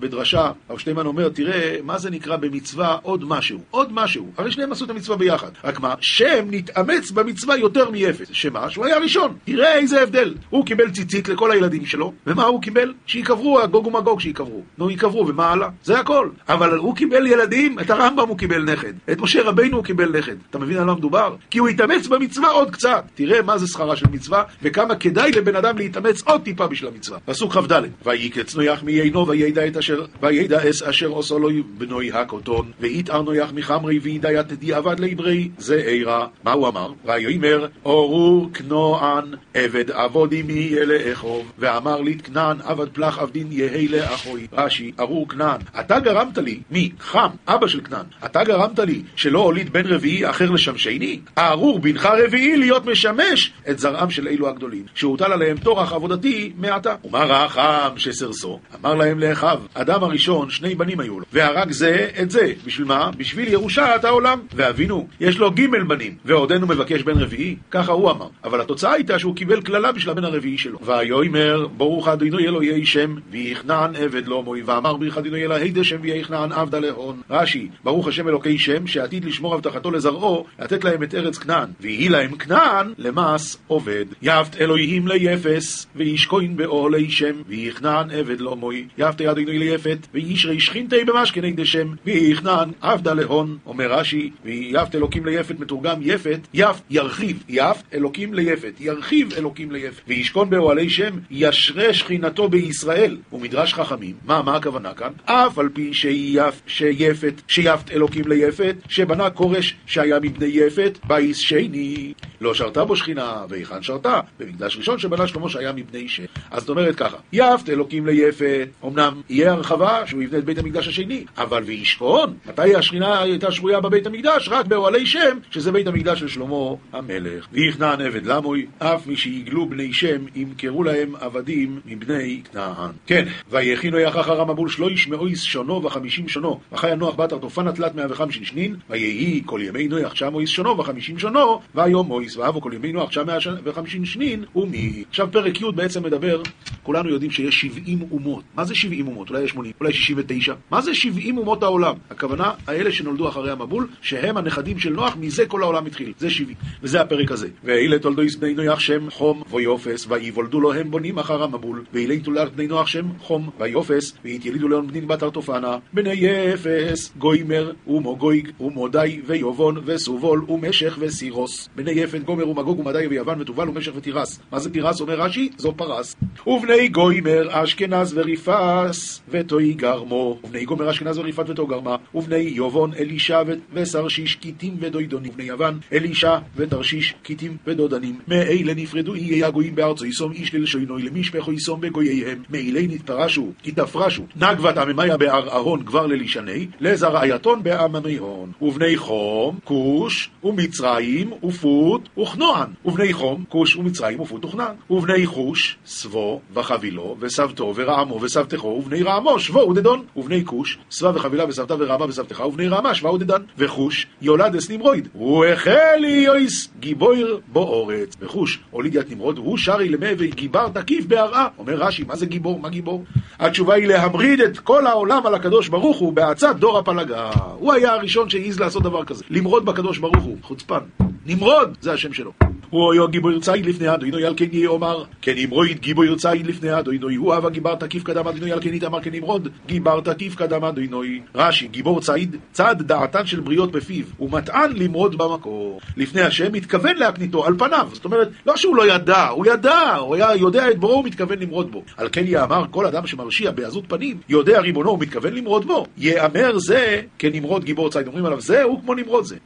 [0.00, 0.50] בדרשה.
[0.68, 3.58] הרב שטיינמן אומר, תראה, מה זה נקרא במצווה עוד משהו?
[3.70, 4.30] עוד משהו.
[4.38, 5.50] הרי שניהם עשו את המצווה ביחד.
[5.64, 8.28] רק מה, שם נתאמץ במצווה יותר מאפס.
[8.32, 8.70] שמה?
[8.70, 9.36] שהוא היה ראשון.
[9.44, 10.34] תראה איזה הבדל.
[10.50, 12.94] הוא קיבל ציצית לכל הילדים שלו, ומה הוא קיבל?
[13.06, 14.62] שייקברו, הגוג ומגוג שייקברו.
[14.78, 15.68] נו, ייקברו, ומה הלאה?
[15.84, 16.28] זה הכל.
[16.48, 18.92] אבל הוא קיבל ילדים, את הרמב"ם הוא קיבל נכד.
[19.12, 20.36] את משה רבינו הוא קיבל נכד.
[20.50, 21.36] אתה מבין על מה מדובר?
[21.50, 23.04] כי הוא התאמץ במצווה עוד קצת.
[23.14, 27.18] תראה מה זה שכרה של מצווה, וכמה כדאי לבן אדם להתאמץ עוד טיפה בשביל המצווה.
[27.26, 32.70] פסוק כ"ד: ויקץ נויח מיינו וידע את אשר וידע אס אשר עושו לו בנוי הקוטון
[32.80, 36.26] ויתער נויח מחמרי וידע את דיעבד לעברי זה אירא.
[36.44, 36.92] מה הוא אמר?
[37.04, 43.88] ויאמר אורו כנוען עבד עבודי מי יהיה לאכוב ואמר לי כנען עבד פלח עבדין יהי
[43.88, 46.90] לאחוי רש"י ארור כנען אתה גרמת לי מי?
[47.00, 51.20] חם אבא של כנען אתה גרמת לי שלא הוליד בן רביעי אחר לשמשני?
[51.36, 56.94] הארור בנך רביעי להיות משמש את זרעם של אלו הגדולים שהוטל עליהם טורח עבודתי מעתה
[57.16, 58.60] ומה רחם שסרסו?
[58.74, 62.52] אמר להם לאחיו, אדם הראשון, שני בנים היו לו, והרג זה את זה.
[62.64, 63.10] בשביל מה?
[63.16, 64.40] בשביל ירושת העולם.
[64.54, 67.56] ואבינו, יש לו ג' בנים, ועודנו מבקש בן רביעי?
[67.70, 68.28] ככה הוא אמר.
[68.44, 70.78] אבל התוצאה הייתה שהוא קיבל קללה בשביל הבן הרביעי שלו.
[70.82, 76.52] ויאמר, ברוך אדוני אלוהי שם, ויכנען עבד לא מוי, ואמר בריך אדוני אלוהי דשם ויכנען
[76.52, 77.20] עבדה להון.
[77.30, 81.68] רש"י, ברוך השם אלוקי שם, שעתיד לשמור הבטחתו לזרעו, לתת להם את ארץ כנען.
[81.80, 84.04] ויהי להם כנען למס עובד.
[84.22, 90.60] יפת אלוהים ליפס, וישכון באוהלי שם, ויכנען עבד לא מוי, יפת יד עינוי ליפת, וישרי
[90.60, 97.42] שכינתי במשכני דשם, ויכנען עבדה להון, אומר רש"י, ויפת אלוקים ליפת מתורגם יפת, יפת ירחיב,
[97.48, 104.42] יפת אלוקים ליפת, ירחיב אלוקים ליפת, וישכון באוהלי שם, ישרה שכינתו בישראל, ומדרש חכמים, מה,
[104.42, 105.10] מה הכוונה כאן?
[105.24, 112.12] אף על פי שיפ, שיפת, שיפת אלוקים ליפת, שבנה כורש שהיה מבני יפת, בית שני,
[112.40, 114.20] לא שרתה בו שכינה, והיכן שרתה?
[114.40, 116.24] במקדש ראשון שבנה שלמה שהיה מבני שם.
[116.50, 120.88] אז זאת אומרת ככה, יפת אלוקים ליפת, אמנם יהיה הרחבה שהוא יבנה את בית המקדש
[120.88, 124.48] השני, אבל וישכון, מתי השכינה הייתה שרויה בבית המקדש?
[124.48, 127.46] רק באוהלי שם, שזה בית המקדש של שלמה המלך.
[127.52, 132.90] ויהי כנען עבד למו, אף משיגלו בני שם, ימכרו להם עבדים מבני כנען.
[133.06, 137.94] כן, ויכינו יחר המבול שלו ישמעו איס שונו וחמישים שונו, וחיה נוח בת ארטופנה תלת
[137.94, 142.60] מאה וחמישים שנין, ויהי כל ימי נוח תשע איס שונו וחמישים שונו, והיום מויס ואבו
[142.60, 145.04] כל ימי נוח תשע מאה וחמישים שנין, ומי.
[145.08, 146.42] עכשיו פרק י' בעצם מדבר,
[146.86, 148.44] כולנו יודעים שיש 70 אומות.
[148.54, 149.30] מה זה 70 אומות?
[149.30, 150.54] אולי 80, אולי 69?
[150.70, 151.94] מה זה 70 אומות העולם?
[152.10, 156.12] הכוונה, האלה שנולדו אחרי המבול, שהם הנכדים של נוח, מזה כל העולם התחיל.
[156.18, 156.56] זה 70.
[156.82, 157.48] וזה הפרק הזה.
[157.64, 161.84] ואלה תולדויס בני נוח שם חום ויופס, ויוולדו לו הם בונים אחר המבול.
[161.92, 165.78] ואלה תולדת בני נוח שם חום ויופס, ויתילידו לאון בנין בת ארטופנה.
[165.92, 171.68] בני יפס, גוימר, ומו גויג, ומו די, ויובון, וסובול, ומשך, וסירוס.
[171.76, 174.40] בני יפת, גומר, ומגוג, ומדי, ויוון, ותובל, ומשך, ותירס.
[174.52, 175.00] מה זה תירס?
[175.00, 176.16] אומר רש"י, זו פרס.
[176.46, 182.94] ובני ובני גוימר אשכנז וריפס ותוי גרמו, ובני גומר אשכנז וריפת ותוי גרמה, ובני יובון
[182.94, 188.18] אלישע וסרשיש כיתים ודוידונים, ובני יוון אלישע ותרשיש כיתים ודודנים.
[188.28, 194.78] מאלה נפרדו יהיה הגויים בארצו יסום איש ללשונוי למשפחו יסום בגוייהם, מאלה נתפרשו, התפרשו, נגבת
[194.78, 198.52] עממיה בהר אהון כבר ללישני, לזרעייתון בעממי הון.
[198.62, 202.68] ובני חום, כוש, ומצרים, ופוט, וכנוען.
[202.84, 204.74] ובני חום, כוש ומצרים, ופוט וכנען.
[204.90, 210.02] ובני חוש, סבו וחבילו, וסבתו ורעמו וסבתכו, ובני רעמו, שבו ודדון.
[210.16, 213.42] ובני כוש, סבה וחבילה וסבתה ורעמה וסבתך, ובני רעמה, שבה ודדן.
[213.58, 215.08] וחוש, יולדס נמרויד.
[215.14, 218.16] והחל יויס גיבויר בו אורץ.
[218.20, 221.48] וחוש, הוליד נמרוד, והוא שרי למי וגיבר תקיף בהרעה.
[221.58, 222.60] אומר רש"י, מה זה גיבור?
[222.60, 223.04] מה גיבור?
[223.38, 227.30] התשובה היא להמריד את כל העולם על הקדוש ברוך הוא בעצת דור הפלגה.
[227.58, 229.24] הוא היה הראשון שהעז לעשות דבר כזה.
[229.30, 230.80] למרוד בקדוש ברוך הוא, חוצפן.
[231.26, 232.32] נמרוד, זה השם שלו.
[232.72, 237.14] היה גיבור ציד לפני אדוני על כן יהיה אומר כן אמרויד גיבור ציד לפני אדוני
[237.14, 241.20] הוא אהבה גיבר תקיף קדם אדוני על כן יתאמר כן נמרוד גיבר תקיף קדם אדוני
[241.34, 245.80] רש"י גיבור ציד צד דעתן של בריות בפיו ומטען למרוד במקור.
[245.96, 247.88] לפני השם מתכוון להקניתו על פניו.
[247.92, 251.38] זאת אומרת לא שהוא לא ידע הוא ידע הוא היה יודע את בוראו הוא מתכוון
[251.38, 251.82] למרוד בו.
[251.96, 255.86] על כן יאמר כל אדם שמרשיע בעזות פנים יודע ריבונו הוא מתכוון למרוד בו.
[255.98, 258.06] יאמר זה כנמרוד גיבור ציד.
[258.06, 259.36] אומרים עליו זה הוא כמו נמרוד זה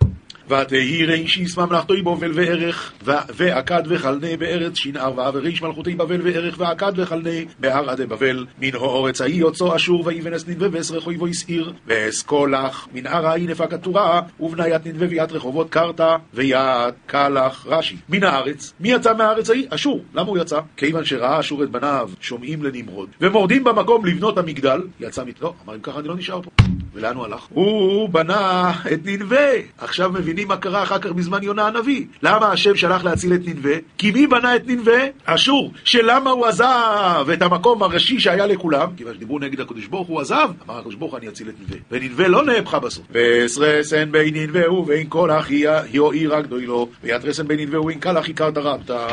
[0.50, 2.92] ותהי רישיס ממלכתו בובל וערך,
[3.36, 8.46] ועקד וחלנה בארץ שנער, וריש מלכותי בבל וערך, ועקד וחלנה בהר עדי בבל.
[8.58, 13.72] מן האורץ ההיא יוצא אשור, ויבנס נדבה ואסרך אויבו הסעיר, ואסכולך מן הר ההיא נפק
[13.72, 17.96] התורה, ובניית נדבה ויד רחובות קרתא, ויד קלח רש"י.
[18.08, 19.66] מן הארץ, מי יצא מהארץ ההיא?
[19.70, 20.00] אשור.
[20.14, 20.60] למה הוא יצא?
[20.76, 25.40] כיוון שראה אשור את בניו שומעים לנמרוד, ומורדים במקום לבנות המגדל, יצא מת...
[25.40, 26.50] לא, אמר אם ככה אני לא נשאר פה.
[26.94, 27.46] ולאן הוא הלך?
[27.50, 29.36] הוא בנה את ננבה.
[29.78, 32.04] עכשיו מבינים מה קרה אחר כך בזמן יונה הנביא.
[32.22, 33.74] למה השם שלח להציל את ננבה?
[33.98, 35.00] כי מי בנה את ננבה?
[35.24, 35.72] אשור.
[35.84, 38.88] שלמה הוא עזב את המקום הראשי שהיה לכולם?
[38.96, 40.50] כיוון שדיברו נגד הקדוש ברוך הוא עזב.
[40.66, 41.76] אמר הקדוש ברוך אני אציל את ננבה.
[41.90, 43.06] וננבה לא נהפכה בסוף.
[43.10, 46.88] ואסרסן בין ננבה ובין כל אחי היו עיר הגדולו.
[47.04, 49.06] ויתרסן בין ננבה ובין כל אחי קרתא רבתא.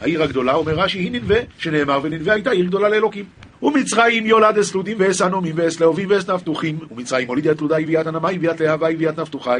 [0.00, 3.24] העיר הגדולה אומר רש"י היא ננבה, שנאמר וננבה הייתה עיר גדולה לאלוקים.
[3.64, 6.78] ומצרים יולד אסלודים ואס אנומים ואס לאהובים ואס נפתוחים.
[6.90, 9.54] ומצרים הוליד את לודה הביאת ענמה הביאת להבה הביאת נפתוחה.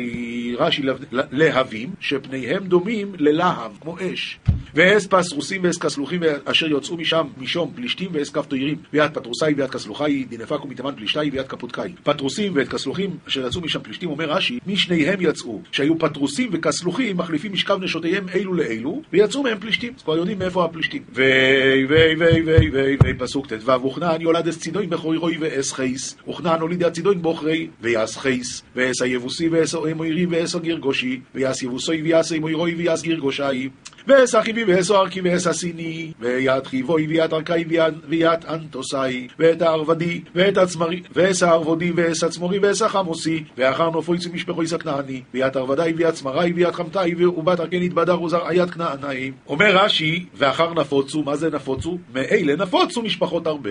[0.59, 4.39] רש"י להבים שפניהם דומים ללהב כמו אש.
[4.75, 8.77] ואס פסרוסים ואס כסלוחים אשר יוצאו משם משום פלישתים ואס כף תוירים.
[8.93, 13.81] ויד פטרוסאי ויד כסלוחי דנפקו מתימן פלישתאי ויד כפותקאי פטרוסים ואת כסלוחים אשר יצאו משם
[13.81, 15.61] פלישתים אומר רש"י משניהם יצאו.
[15.73, 19.93] שהיו פטרוסים וכסלוחים מחליפים משכב נשותיהם אלו לאלו ויצאו מהם פלישתים.
[19.97, 21.03] אז כבר יודעים מאיפה הפלישתים.
[21.13, 26.61] ויי ויי ויי ויי פסוק ט"ו וכנען יולד אס צידוין בכוי רוי ואס חייס, וכנען
[26.61, 32.75] הוליד הצידוין בוכרי, ויעש חייס, ואס היבוסי ואס אמוירי ואס הגירגושי, ויעש יבוסוי ויעש אמוירוי
[32.75, 33.69] ויעש גירגושי,
[34.07, 37.65] ואס החיבי ואס ארכי ואס הסיני, ויד חיבוי ויד ארכי
[38.09, 44.29] ויד אנטוסאי, ואת הערבדי, ואת הצמרי, ואס הערבודי ואס הצמורי ואס החמוסי, ואחר נופו יצא
[44.33, 49.33] משפחו יצא כנעני, ויד ערבדי ויד צמרי ויד חמתאי, ובת ארכן התבדר וזר היד כנענאי.
[49.49, 51.99] אומר רש"י, ואחר נפוצו, מה זה נפוצו?
[52.15, 53.71] מאלה נפוצו משפחות הרבה.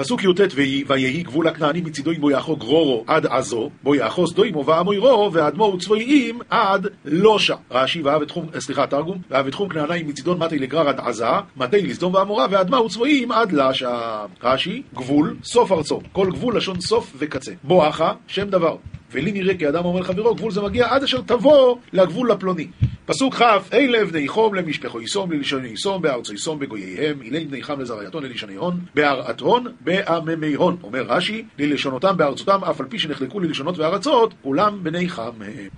[0.00, 0.54] פסוק י"ט
[0.86, 6.38] ויהי גבול הכנעני מצידו בו יאחו גרורו עד עזו, בו יאחוס דוימו ועמוירו ואדמו וצבויים
[6.50, 7.54] עד לושה.
[7.70, 11.26] רש"י ואהב את תחום, סליחה, תרגום, ואהב את תחום כנעניים מצידון מטי לגרר עד עזה,
[11.56, 14.24] מטי לסדום ועמורה ואדמה וצבויים עד לשה.
[14.42, 16.00] רש"י, גבול, סוף ארצו.
[16.12, 17.52] כל גבול לשון סוף וקצה.
[17.64, 18.76] בואכה, שם דבר.
[19.12, 22.66] ולי נראה כי אדם אומר חברו, גבול זה מגיע עד אשר תבוא לגבול הפלוני.
[23.10, 23.42] פסוק כ',
[23.72, 28.54] אלה בני חום למשפחו יסום ללשוני יסום בארצו יסום בגוייהם, אילי בני חם לזרעייתון ללשוני
[28.54, 30.76] הון, בהרעת הון, בעממי הון.
[30.82, 35.68] אומר רש"י, ללשונותם בארצותם, אף על פי שנחלקו ללשונות וארצות, כולם בני חם הם.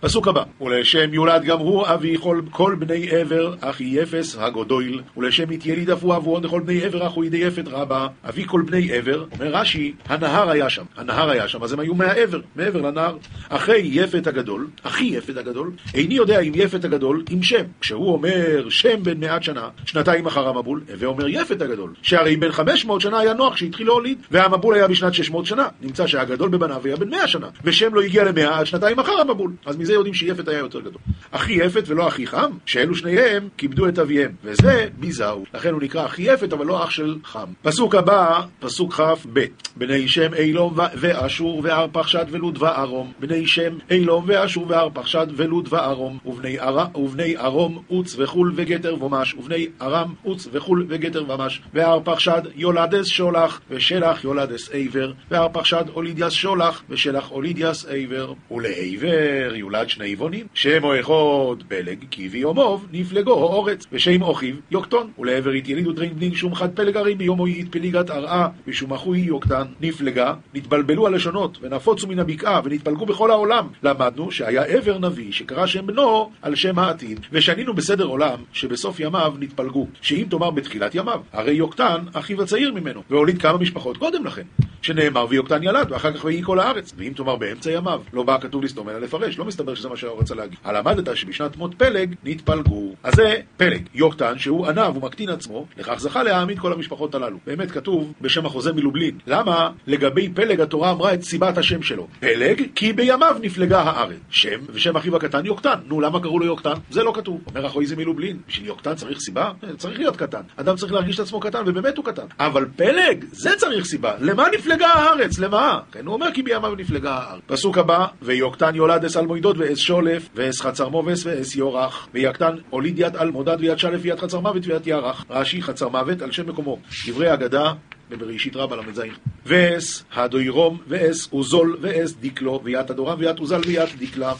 [0.00, 5.52] פסוק הבא, ולשם יולד גם הוא אבי כל, כל בני עבר, אחי יפס הגודויל, ולשם
[5.52, 9.24] יתייליד אף הוא אבוון לכל בני עבר, אחו ידי יפת רבה, אבי כל בני עבר,
[9.32, 13.16] אומר רש"י, הנהר היה שם, הנהר היה שם, אז הם היו מהעבר, מעבר לנהר.
[13.48, 17.64] אחי יפת הגדול, אחי יפת הגדול, איני יודע אם יפת הגדול עם שם.
[17.80, 22.52] כשהוא אומר שם בן מעט שנה, שנתיים אחר המבול, הווה אומר יפת הגדול, שהרי בן
[22.52, 26.48] חמש מאות שנה היה נוח שהתחיל להוליד, והמבול היה בשנת שש מאות שנה, נמצא שהגדול
[26.48, 29.92] בבניו היה בן מאה שנה, ושם לא הגיע למאה עד שנתיים אחר המבול, אז מזה
[29.92, 31.00] יודעים שיפת היה יותר גדול.
[31.30, 35.44] אחי יפת ולא אחי חם, שאלו שניהם כיבדו את אביהם, וזה ביזהו.
[35.54, 37.46] לכן הוא נקרא אחי יפת, אבל לא אח של חם.
[37.62, 39.40] פסוק הבא, פסוק כ"ב:
[39.76, 43.12] בני שם אילום ואשור וארפחשד ולוד וארום.
[43.20, 46.18] בני שם אילום ואשור וארפחשד ולוד וארום.
[46.26, 46.59] ובני.
[46.94, 49.34] ובני ארום עוץ וחול וגתר ומש.
[49.34, 51.60] ובני ארם עוץ וחול וגתר ומש.
[51.74, 55.12] וארפחשד יולדס שולח, ושלח יולדס עבר.
[55.30, 58.32] וארפחשד אולידיאס שולח, ושלח אולידיאס עבר.
[58.50, 65.54] ולעבר יולד שני יבונים, שמו אחד פלג, כי ויומוב נפלגו אורץ, ושם אוכיו יוקטון, ולעבר
[65.54, 71.06] ילידו דרין בנין שום חד פלג הרי ביומו פליגת ארעה, ושום אחוי יוקטן, נפלגה, נתבלבלו
[71.06, 73.66] הלשונות, ונפוצו מן הבקעה, ונתפלגו בכל העולם.
[73.82, 79.34] למדנו שהיה עבר נביא, שקרא שם בנו על שם העתיד, ושנינו בסדר עולם, שבסוף ימיו
[79.38, 84.42] נתפלגו, שאם תאמר בתחילת ימיו, הרי יוקטן אחיו הצעיר ממנו, והוליד כמה משפחות קודם לכן,
[84.82, 88.64] שנאמר ויוקטן ילד, ואחר כך ויהי כל הארץ, ואם תאמר באמצע ימיו, לא בא כתוב
[88.64, 90.58] לסתום אלא לפרש, לא מסתבר שזה מה שהוא רצה להגיד.
[90.64, 92.94] הלמדת שבשנת מות פלג נתפלגו.
[93.02, 97.38] אז זה פלג, יוקטן, שהוא ענב ומקטין עצמו, לכך זכה להעמיד כל המשפחות הללו.
[97.46, 99.18] באמת כתוב בשם החוזה מלובלין.
[99.26, 102.06] למה לגבי פלג התורה אמרה את סיבת השם שלו?
[102.20, 104.20] פלג, כי בימיו נפלגה הארץ.
[104.30, 105.78] שם, ושם אחיו הקטן יוקטן.
[105.86, 106.72] נו, למה קראו לו יוקטן?
[106.90, 107.40] זה לא כתוב.
[107.46, 108.38] אומר אחוי זה מלובלין.
[108.48, 109.52] בשביל יוקטן צריך סיבה?
[109.64, 110.40] אה, צריך להיות קטן.
[110.56, 112.26] אדם צריך להרגיש את עצמו קטן, ובאמת הוא קטן.
[112.38, 114.14] אבל פלג, זה צריך סיבה.
[114.20, 115.38] למה נפלגה הארץ?
[115.38, 115.80] למה?
[115.92, 117.42] כן, הוא אומר כי בימיו נפלגה הארץ.
[117.46, 122.98] פסוק הבא, ויוקטן יולד אס אלמוידות ואס שולף, ואס חצר מובס ואס יורח, ויקטן הוליד
[122.98, 125.24] יד אלמודד ויד שלף ויד חצר מוות ויד ירח.
[125.30, 126.78] רש"י חצר מוות על שם מקומו.
[127.06, 127.72] דברי אגדה
[128.10, 129.02] בבראשית רבה ל"ז.
[129.46, 134.32] ואס הדוירום ואס עוזול ואס דיקלו ויד הדורם ויד עוזל ויד דיקלה.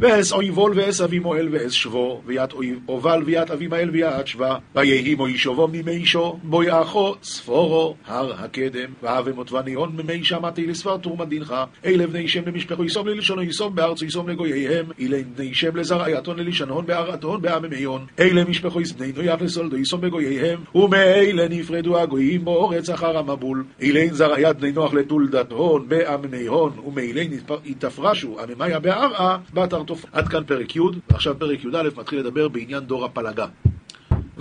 [0.00, 2.50] ואס אויבול ואס אבימואל ואס שבו, ויית
[2.88, 9.72] אובל ויית אבימאל ויית שבה, ויהי מוישובו ממישו, בוי אחו ספורו, הר הקדם, ואהבה מוטבני
[9.74, 14.28] הון ממישה מתי לספר תרומת דינך, אלה בני שם למשפחו יסום ללשונו יסום בארצו יסום
[14.28, 20.60] לגוייהם, אלה בני שם לזרעייתון ללשנהון בארעתון בעממיון, אלה משפחו בני נויח לסולדו יסום בגוייהם,
[20.74, 27.32] ומאלה נפרדו הגויים באורץ אחר המבול, אילין זרעיית בני נוח לתולדת הון בעממי הון, ומאילין
[27.66, 29.91] התפרשו עממיה בערעה, בתרתו.
[30.12, 33.46] עד כאן פרק י', ועכשיו פרק י"א מתחיל לדבר בעניין דור הפלגה.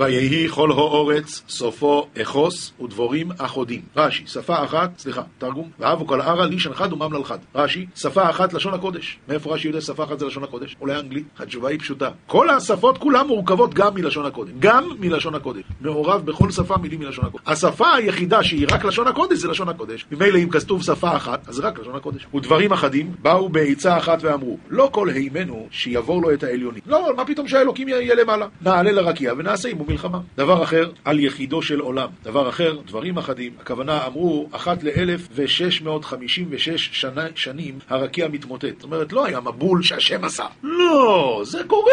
[0.02, 3.82] ויהי כל האורץ סופו אחוס ודבורים אחודים.
[3.96, 7.38] רש"י, שפה אחת, סליחה, תרגום, ואהבו כל הערה לישן חד וממלל חד.
[7.56, 9.20] רש"י, שפה אחת לשון הקודש.
[9.30, 10.76] מאיפה רש"י יודע שפה אחת זה לשון הקודש?
[10.82, 11.26] אולי אנגלית?
[11.40, 12.10] התשובה היא פשוטה.
[12.28, 14.52] כל השפות כולן מורכבות גם מלשון הקודש.
[14.60, 15.64] גם מלשון הקודש.
[15.82, 17.44] מעורב בכל שפה מילים מלשון הקודש.
[17.48, 20.06] השפה היחידה שהיא רק לשון הקודש זה לשון הקודש.
[20.12, 22.28] ממילא אם כתוב שפה אחת, אז רק לשון הקודש.
[22.36, 26.82] ודברים אחדים באו בעצה אחת ואמרו, לא כל הימנו שיבור לו את העליונים.
[26.86, 28.48] לא, מה פתאום שהאלוקים יהיה למעלה?
[28.62, 30.20] נעלה לרקיע ונעשה עמו מלחמה.
[30.38, 32.10] דבר אחר, על יחידו של עולם.
[32.24, 33.52] דבר אחר, דברים אחדים.
[33.60, 38.68] הכוונה, אמרו, אחת לאלף ושש מאות חמישים ושש שנה, שנים הרקיע מתמוטט.
[38.76, 40.46] זאת אומרת, לא היה מבול שהשם עשה.
[40.64, 41.92] לא, זה קורה.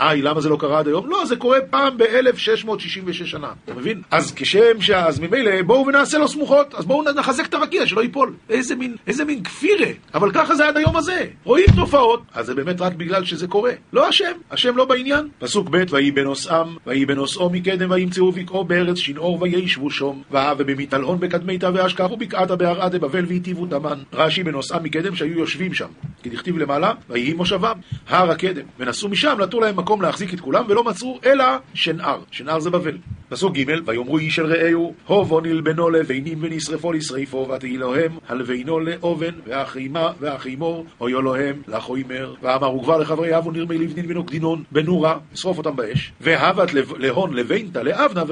[0.00, 1.10] איי, למה זה לא קרה עד היום?
[1.10, 3.52] לא, זה קורה פעם ב-1666 שנה.
[3.64, 4.02] אתה מבין?
[4.10, 4.90] אז כשם ש...
[4.90, 6.74] אז ממילא בואו ונעשה לו סמוכות.
[6.74, 8.32] אז בואו נחזק את הרקיע, שלא ייפול.
[8.50, 9.90] איזה מין, איזה מין כפירה.
[10.14, 11.26] אבל ככה זה עד היום הזה.
[11.44, 12.22] רואים תופעות.
[12.34, 13.72] אז זה באמת רק בגלל שזה קורה.
[13.92, 14.32] לא השם.
[14.50, 15.28] השם לא בעניין.
[15.38, 20.22] פסוק ב' ויהי בנוסעם, ויהי בנוסעו מקדם וימצאו בקעו בארץ שנעור וישבו שום.
[20.30, 23.98] והווה במטלהון בקדמיתא ואשכחו בקעתא בהרעה דבבל והיטיבו דמן.
[24.12, 25.88] רש"י בנוסעם מקדם שהיו יושבים שם.
[26.22, 27.76] כי דכתיב למעלה, ויהי מושבם,
[28.08, 28.62] הר הקדם.
[28.78, 32.20] ונסעו משם, נתנו להם מקום להחזיק את כולם, ולא מצאו אלא שנער.
[32.30, 32.96] שנער זה בבל.
[33.28, 39.34] פסוק ג' ויאמרו איש אל רעהו, הובו נלבנו לבנים ונשרפו לשריפו, ותהי להם הלבינו לאובן,
[39.46, 42.34] והחימה והחימור, אויו להם לחוימר.
[42.42, 46.12] ואמרו כבר לחברי אבו נרמי לבנין ונוקדינון, בנורה, לשרוף אותם באש.
[46.20, 46.74] והבת
[47.10, 48.22] להון לבינתא לאבנה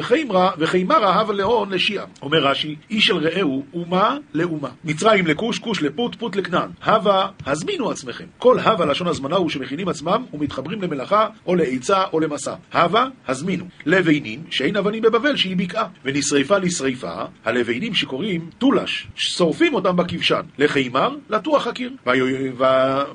[0.58, 2.04] וחיימרה, הבה להון לשיעה.
[2.22, 4.68] אומר רש"י, איש אל רעהו, אומה לאומה.
[4.84, 6.70] מצרים לכוש, כוש לפוט, פוט לכנען.
[6.82, 8.24] הבה, הזמינו עצמכם.
[8.38, 12.54] כל הבה לשון הזמנה הוא שמכינים עצמם ומתחברים למלאכה, או לעצה, או למסע.
[12.72, 13.64] הבה, הזמינו.
[13.86, 15.86] לבנים, שאין אבנים בבבל, שהיא בקעה.
[16.04, 17.14] ונשרפה לשריפה,
[17.44, 20.40] הלבנים שקוראים טולש, שורפים אותם בכבשן.
[20.58, 21.92] לחיימר, לטוח הקיר.
[22.06, 22.10] ו...
[22.58, 22.64] ו...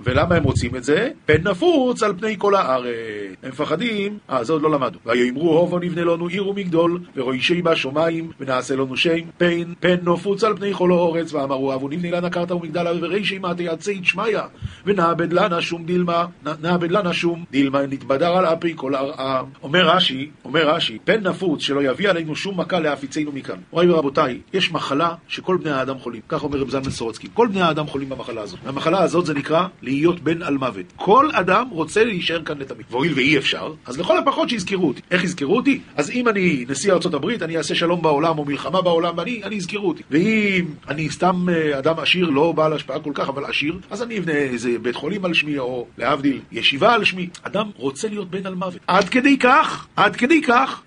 [0.03, 1.09] ולמה הם רוצים את זה?
[1.25, 2.93] פן נפוץ על פני כל הארץ.
[3.43, 4.99] הם מפחדים, אה, זה עוד לא למדו.
[5.05, 10.43] ויאמרו הובו נבנה לנו עיר ומגדול, ורוישי בה שמיים, ונעשה לנו שם, פן, פן נפוץ
[10.43, 14.39] על פני כל האורץ, ואמרו אבו נבנה לנה קרתא ומגדל ורישי תייצא שמיא,
[14.85, 16.25] ונעבד לנה שום דילמה,
[16.61, 19.43] נעבד לנה שום דילמה, נתבדר על אפי כל הרעה.
[19.63, 23.57] אומר רש"י, אומר רש"י, פן נפוץ שלא יביא עלינו שום מכה להפיצנו מכאן.
[23.73, 27.61] מוריי ורבותיי, יש מחלה שכל בני האדם חולים, כך אומר רב זלמן סורצקי, כל בני
[27.61, 28.59] האדם חולים במחלה הזאת.
[28.65, 30.85] המחלה הזאת זה נקרא להיות בן על מוות.
[30.95, 32.85] כל אדם רוצה להישאר כאן לתמיד.
[32.91, 35.01] והואיל ואי אפשר, אז לכל הפחות שיזכרו אותי.
[35.11, 35.79] איך יזכרו אותי?
[35.95, 39.87] אז אם אני נשיא הברית, אני אעשה שלום בעולם או מלחמה בעולם, ואני אני יזכרו
[39.87, 40.03] אותי.
[40.11, 41.45] ואם אני סתם
[41.79, 45.25] אדם עשיר, לא בעל השפעה כל כך, אבל עשיר, אז אני אבנה איזה בית חולים
[45.25, 47.29] על שמי, או להבדיל, ישיבה על שמי.
[47.43, 48.79] אדם רוצה להיות בן על מוות.
[48.87, 50.81] עד כדי כך, עד כדי כך,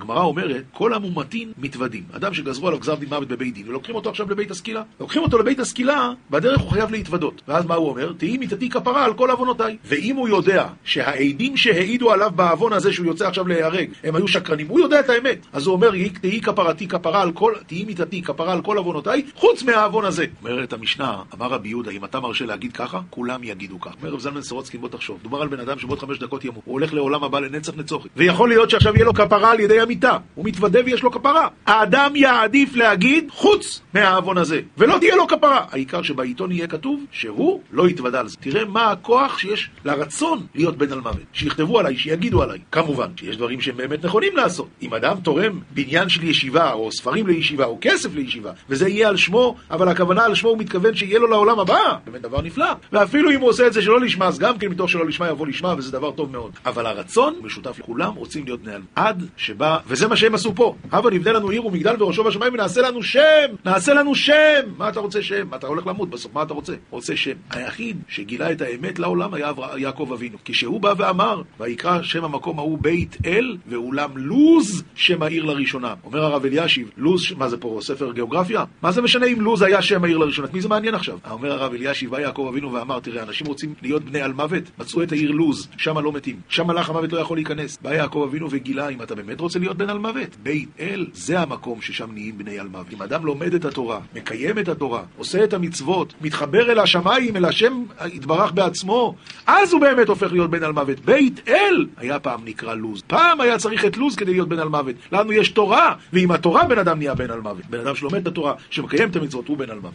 [0.00, 2.02] הגמרא אומרת, כל המומתין מתוודים.
[2.12, 4.82] אדם שגזרו עליו גזר דין מוות בבית דין, ולוקחים אותו עכשיו לבית הסקילה.
[5.00, 7.42] לוקחים אותו לבית הסקילה, בדרך הוא חייב להתוודות.
[7.48, 8.12] ואז מה הוא אומר?
[8.18, 9.76] תהי מיתתי כפרה על כל עוונותיי.
[9.84, 14.66] ואם הוא יודע שהעדים שהעידו עליו בעוון הזה שהוא יוצא עכשיו להיהרג, הם היו שקרנים,
[14.68, 15.46] הוא יודע את האמת.
[15.52, 19.62] אז הוא אומר, תהי כפרתי כפרה על כל, תהי מיתתי כפרה על כל עוונותיי, חוץ
[19.62, 20.24] מהעוון הזה.
[20.42, 23.92] אומרת המשנה, אמר רבי יהודה, אם אתה מרשה להגיד ככה, כולם יגידו כך.
[24.02, 26.72] אומר רב זלמן סורוצקי, בוא תחשוב, דובר על בן אדם שבעוד חמש דקות ימות, הוא
[26.72, 28.08] הולך לעולם הבא לנצח נצוחי.
[28.16, 30.18] ויכול להיות שעכשיו יהיה לו כפרה על ידי המיטה.
[30.34, 31.48] הוא מתוודה ויש לו כפרה.
[31.66, 35.64] האדם יעדיף להגיד חוץ מהעוון הזה, ולא תהיה לו כפרה.
[35.70, 38.36] העיקר שבעיתון יהיה כתוב שהוא לא יתוודה על זה.
[38.40, 41.22] תראה מה הכוח שיש לרצון להיות בן על מוות.
[41.32, 42.58] שיכתבו עליי, שיגידו עליי.
[42.72, 44.68] כמובן שיש דברים באמת נכונים לעשות.
[44.82, 49.16] אם אדם תורם בניין של ישיבה, או ספרים לישיבה, או כסף לישיבה, וזה יהיה על
[49.16, 52.72] שמו, אבל הכוונה על שמו הוא מתכוון שיהיה לו לעולם הבא, באמת דבר נפלא.
[52.92, 55.46] ואפילו אם הוא עושה את זה שלא לשמה, אז גם כן מתוך שלא לשמה יבוא
[55.46, 56.52] לשמה, וזה דבר טוב מאוד.
[56.66, 60.74] אבל הרצון משותף לכולם, רוצים להיות בני עד שבא, וזה מה שהם עשו פה.
[60.92, 63.20] הבה נבנה לנו עיר ומגדל וראשו בשמיים ונעשה לנו שם!
[63.64, 64.60] נעשה לנו שם!
[64.76, 65.54] מה אתה רוצה שם?
[65.54, 66.72] אתה הולך למות בסוף, מה אתה רוצה?
[66.90, 67.32] רוצה שם.
[67.50, 70.38] היחיד שגילה את האמת לעולם היה יעקב אבינו.
[70.44, 75.94] כשהוא בא ואמר, ויקרא שם המקום ההוא בית אל, ואולם לוז שם העיר לראשונה.
[76.04, 78.64] אומר הרב אלישיב, לוז, מה זה פה, ספר גיאוגרפיה?
[78.82, 80.48] מה זה משנה אם לוז היה שם העיר לראשונה?
[80.48, 81.18] את מי זה מעניין עכשיו?
[81.30, 85.02] אומר הרב אלישיב, בא יעקב אבינו ואמר, תראה, אנשים רוצים להיות בני על מוות, מצאו
[85.02, 86.36] את העיר לוז, שם לא מתים.
[86.48, 87.78] שם מלאך המוות לא יכול להיכנס.
[87.82, 91.40] בא יעקב אבינו וגילה, אם אתה באמת רוצה להיות בן על מוות, בית אל, זה
[91.40, 92.86] המקום ששם נהיים בני על מוות.
[92.92, 97.44] אם אדם לומד את התורה, מקיים את התורה, עושה את המצוות, מתחבר אל השמיים, אל
[97.44, 99.14] השם יתברך בעצמו,
[99.46, 101.00] אז הוא באמת הופך להיות בן על מוות.
[101.00, 103.02] בית אל היה פעם נקרא לוז.
[103.06, 104.94] פעם היה צריך את לוז כדי להיות בן על מוות.
[105.12, 107.66] לנו יש תורה, ועם התורה בן אדם נהיה בן על מוות.
[107.70, 109.94] בן אדם שלומד את התורה, שמקיים את המצוות, הוא בן על מוות.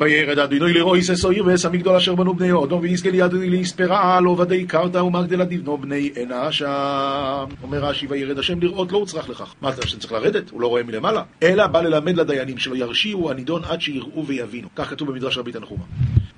[0.00, 4.38] וירד אדינוי לרואי ששו עיר ועש המגדול אשר בנו בני אודום ויזכה לידי להספרה לו
[4.38, 7.44] ודאי קרתא ומגדלה דבנו בני עינה שם.
[7.62, 9.54] אומר רש"י וירד השם לראות לא הוצרך לכך.
[9.60, 10.50] מה אתה צריך לרדת?
[10.50, 11.22] הוא לא רואה מלמעלה.
[11.42, 14.68] אלא בא ללמד לדיינים שלא ירשיעו הנידון עד שיראו ויבינו.
[14.76, 15.84] כך כתוב במדרש רבי תנחומה.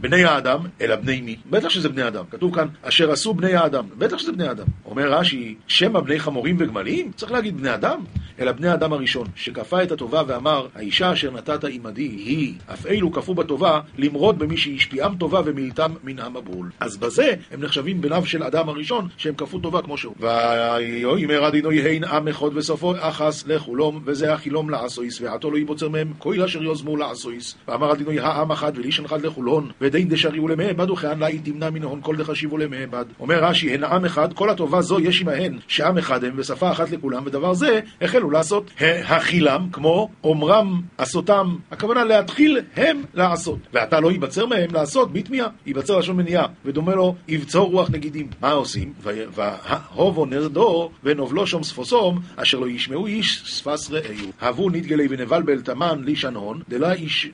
[0.03, 1.37] בני האדם, אלא בני מי?
[1.51, 2.25] בטח שזה בני אדם.
[2.31, 3.85] כתוב כאן, אשר עשו בני האדם.
[3.99, 4.67] בטח שזה בני אדם.
[4.85, 7.13] אומר רש"י, שמא בני חמורים וגמלים?
[7.17, 8.05] צריך להגיד בני אדם?
[8.41, 13.13] אלא בני האדם הראשון, שכפה את הטובה ואמר, האישה אשר נתת עמדי היא, אף אלו
[13.13, 16.71] כפו בטובה, למרוד במי שהשפיעם טובה ומילתם מן המבול.
[16.81, 20.15] אז בזה הם נחשבים בניו של אדם הראשון, שהם כפו טובה כמו שהוא.
[20.21, 26.13] ויאמר אדינוי הן עם אחד וסופו אחס לכולום, וזה החילום לעשויס, ועתו לא יבוצר מהם,
[26.21, 27.57] כהל אשר יוזמו לעשויס.
[27.69, 32.17] ואמר אדינוי העם אחד ולישן אחד לכולון, ודין דשריעו למעבד וכאן לה תמנע מנהון כל
[32.17, 33.05] דחשיבו למעבד.
[33.21, 36.91] אומר רש"י, הן עם אחד, כל הטובה זו יש עמהן, שעם אחד הם ושפה אחת
[36.91, 38.71] לכולם, ודבר זה החלו לעשות
[39.05, 43.59] הכילם, כמו אומרם עשותם, הכוונה להתחיל הם לעשות.
[43.73, 48.29] ועתה לא ייבצר מהם לעשות בתמיהה, ייבצר לשון מניעה, ודומה לו יבצור רוח נגידים.
[48.41, 48.93] מה עושים?
[49.03, 54.33] והובו נרדו ונובלו שום ספוסום, אשר לא ישמעו איש שפס רעהו.
[54.41, 56.63] הבו נתגלי ונבלבל תמן לישן הון,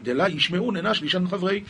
[0.04, 1.62] דלה ישמעו ננש לישן חברי.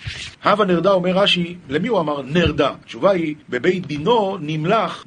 [0.44, 2.70] הווה נרדה אומר רש"י, למי הוא אמר נרדה?
[2.82, 5.04] התשובה היא, בבית דינו נמלח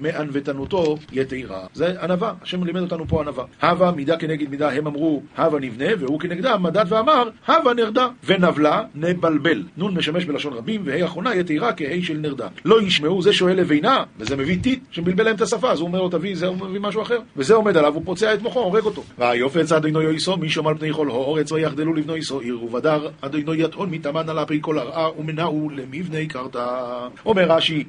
[0.00, 1.66] מענוותנותו יתירה.
[1.74, 3.44] זה ענווה, השם לימד אותנו פה ענווה.
[3.62, 8.08] הווה מידה כנגד מידה, הם אמרו הווה נבנה, והוא כנגדם מדד ואמר הווה נרדה.
[8.24, 9.62] ונבלה נבלבל.
[9.76, 12.48] נון משמש בלשון רבים, והי אחרונה יתירה כהי של נרדה.
[12.64, 16.02] לא ישמעו, זה שואל לבינה, וזה מביא טיט שמבלבל להם את השפה, אז הוא אומר
[16.02, 17.18] לו תביא זה, הוא מביא משהו אחר.
[17.36, 19.02] וזה עומד עליו, הוא פוצע את מוחו, הורג אותו.
[19.18, 23.54] ויופץ אדינו יויסו, מי שומע על פני כל האורץ ויחדלו לבנו יסו עיר ובדר, אדינו
[23.54, 27.08] יטעון מתאמן על הפי כל הרעה ומנעו למבני קרתא.
[27.26, 27.84] אומר רש"י,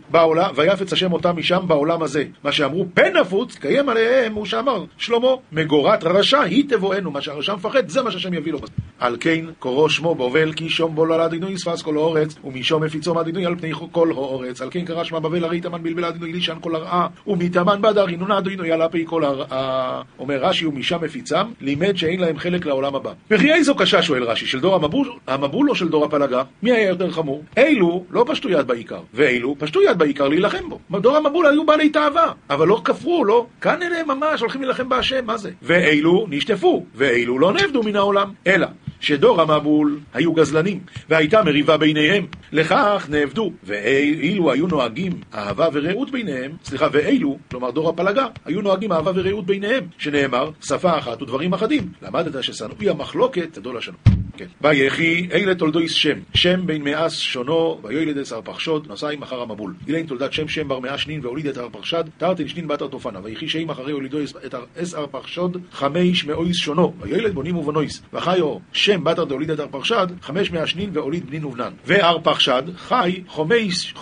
[0.56, 2.24] ויפץ השם אותם משם בעולם הזה.
[2.44, 7.56] מה שאמרו פן נפוץ, קיים עליהם, הוא שאמר, שלמה, מגורת רשע היא תבואנו, מה שהרשע
[7.56, 8.60] מפחד, זה מה שהשם יביא לו.
[9.00, 13.14] על כן קוראו שמו בבל, כי שום בו לא אדינוי יספס כל האורץ, ומשום מפיצו
[13.14, 14.62] מאדינוי על פני כל האורץ.
[14.62, 18.32] על כן קרא שמה בבל הרי תמן בלבל אדינוי לישן כל הרעה, ומתאמן בדר הינון
[18.32, 20.02] אדינוי על הפי כל הרעה.
[20.20, 23.12] אומר רש"י, ומשם מפיצם, לימד שאין להם חלק לעולם הבא.
[23.32, 26.44] וכי איזו קשה שואל רש"י, של דור המבול, המבול או של דור הפלגה?
[26.64, 27.44] מי היה יותר חמור?
[27.58, 30.80] אילו לא פשטו יד בעיקר, ואילו פשטו יד בעיקר להילחם בו.
[30.92, 33.46] בדור המבול היו בעלי תאווה, אבל לא כפרו, לא.
[33.62, 35.52] כאן אלה ממש הולכים להילחם בהשם, מה זה?
[35.62, 38.34] ואילו נשטפו, ואילו לא נעבדו מן העולם.
[38.48, 38.68] אלא
[39.00, 40.80] שדור המבול היו גזלנים,
[41.10, 42.26] והייתה מריבה ביניהם.
[42.52, 48.92] לכך נעבדו, ואילו היו נוהגים אהבה ורעות ביניהם, סליחה, ואילו, כלומר דור הפלגה, היו נוהגים
[48.92, 51.90] אהבה ורעות ביניהם, שנאמר, שפה אחת ודברים אחדים.
[52.02, 53.98] למדת ששנואי המחלוקת, תדול השנו.
[54.38, 54.46] כן.
[54.62, 59.74] ויחי אלה תולדויס שם, שם בן מאס שונו, ויולד אס ארפחשוד, נשאים אחר המבול.
[59.88, 63.20] אילן תולדת שם שם בר מאה שנין, והוליד את ארפחשד, תרתן שנין בת ארטופנה.
[63.24, 68.02] ויחי שם אחרי הולידו את ארפכשד, חמש מאות שנה, ויולד בנים ובנות.
[68.14, 71.72] וחיא שם בתר דאוליד ית ארפכשד, חמש מאה שנין, ואוליד בנין ובנן.
[71.86, 73.94] וארפכשד חי חמש,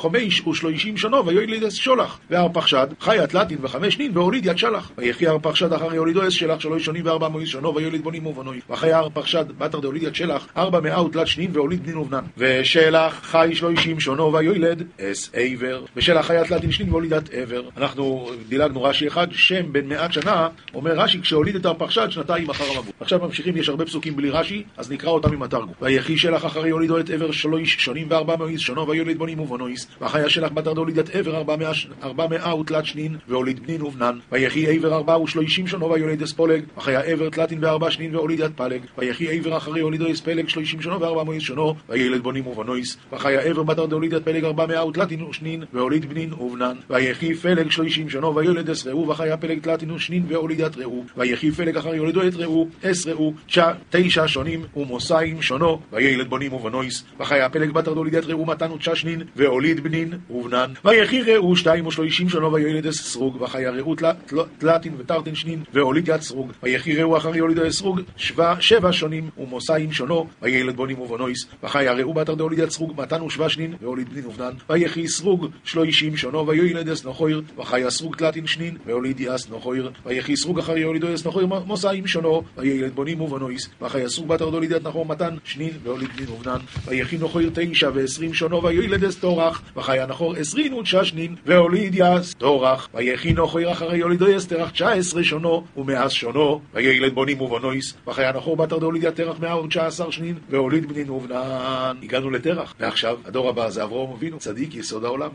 [0.48, 2.20] ושלושים שנה, ויולד את שלח.
[2.30, 4.92] וארפכשד חיא תלתין וחמש שנין, ואוליד ית שלח.
[4.98, 8.60] ויחי ארפכשד אחרי הולידו את שלח שלוש שנים וארבע מאות שנה, ויולד בנים ובנות.
[8.70, 12.24] וחיא ארפכשד בתר דאוליד ית שלח, ארבע מאה ותלת שנין, ואוליד בנין ובנן.
[12.38, 15.86] ושלח חי שלושים שנה, ויולד את עבר.
[15.96, 17.62] ושלח חיא תלתין שנין, ואוליד ית עבר.
[17.78, 22.64] אנחנו דילגנו רש"י אחד, שם בן מאת שנה, אומר רש"י, כשהוליד את ארפחשד שנתיים אחר
[22.76, 22.94] המבול.
[23.00, 25.74] עכשיו ממשיכים, יש הרבה פסוקים בלי רש"י, אז נקרא אותם עם התרגום.
[25.82, 29.88] ויחי שלח אחרי הולידו את עבר שלוש שנים וארבע מאות שנה, ויולד בנים ובנות.
[30.02, 34.20] וחיא שלח בתר דאוליד ית עבר ארבע מאה, מאה ותלת שנין, ואוליד בנין ובנן.
[34.32, 36.64] ויחי עבר ארבע ושלושים שנה, ויולד את פלג.
[36.78, 38.82] וחיא עבר תלתין וארבע שנין, ואוליד ית פלג.
[38.98, 42.98] ויחי עבר אחרי הולידו את פלג שלושים שנה וארבע מאות שנה, ויולד בנים ובנות.
[43.14, 46.76] וחיא עבר בתר דאוליד ית פלג ארבע מאה ותלתין שנין, ואוליד בנין ובנן.
[46.90, 51.04] ויחי פלג שלושים שנה, ויולד את רעו, וחיא פלג תלתין שנין, ואוליד ית רעו.
[51.18, 53.34] ויחי פלג אחרי הולידו את רעו, את רעו,
[53.90, 57.04] תשע שנים ומאתיים שנה, ויולד בנים ובנות.
[57.20, 60.74] וחיא פלג בתר דאוליד ית רעו מאתן ותשע שנין, ואוליד בנין ובנן.
[60.86, 63.42] ויחי רעו שתיים ושלושים שנה, ויולד את שרוג.
[63.42, 63.96] וחיא רעו
[64.58, 66.52] תלתין ותרתין שנין, ואוליד ית שרוג.
[66.64, 68.02] ויחי רעו אחרי הולידו את שרוג,
[68.60, 70.05] שבע שנים ומאתיים שנה,
[70.42, 71.46] ויולד בנים ובנות.
[71.64, 74.54] וחיא רעו בתר דאוליד ית שרוג מאתן ושבע שנין, ואוליד בנין ובנן.
[74.70, 77.42] ויחי שרוג שלושים שנה, ויולד את נחור.
[77.58, 79.92] וחיא שרוג תלתין שנין, ואוליד ית נחור.
[80.06, 83.70] ויחי שרוג אחרי הולידו את נחור מאתיים שנה, ויולד בנים ובנות.
[83.82, 86.60] וחיא שרוג בתר דאוליד ית נחור מאתן שנין, ואוליד בנין ובנן.
[86.86, 89.62] ויחי נחור תשע ועשרים שנה, ויולד את תרח.
[89.76, 92.90] וחיא נחור עשרין ותשע שנין, ואוליד ית תרח.
[92.94, 97.94] ויחי נחור אחרי הולידו את תרח תשע עשרה שנה, ומאת שנה, ויולד בנים ובנות.
[98.08, 101.98] וחיא נחור בתר דאוליד ית תרח מאה ותשע עשר שנין, ואוליד בנין ובנן.
[102.04, 102.76] הגענו לתרח.
[102.80, 105.30] ועכשיו, הדור הבא זה אברהם אבינו, צדיק יסוד העולם.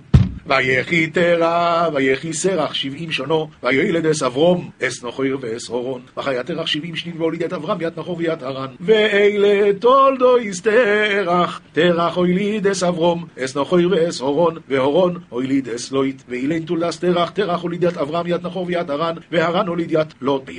[0.47, 6.00] ויחי תרח, ויחי תרח שבעים שנה, ויולד את אברם, את נחור ואת הרן.
[6.16, 8.66] וחיא תרח שבעין שנין, ואוליד ית אברם, ית נחור וית הרן.
[8.80, 16.22] ואלה תולדות תרח, תרח הוליד את אברם, את נחור ואת הרן, והרן הוליד את לוט.
[16.28, 20.51] ואילין תולדת תרח, תרח אוליד ית אברם, ית נחור וית הרן, והרן אוליד ית לוט.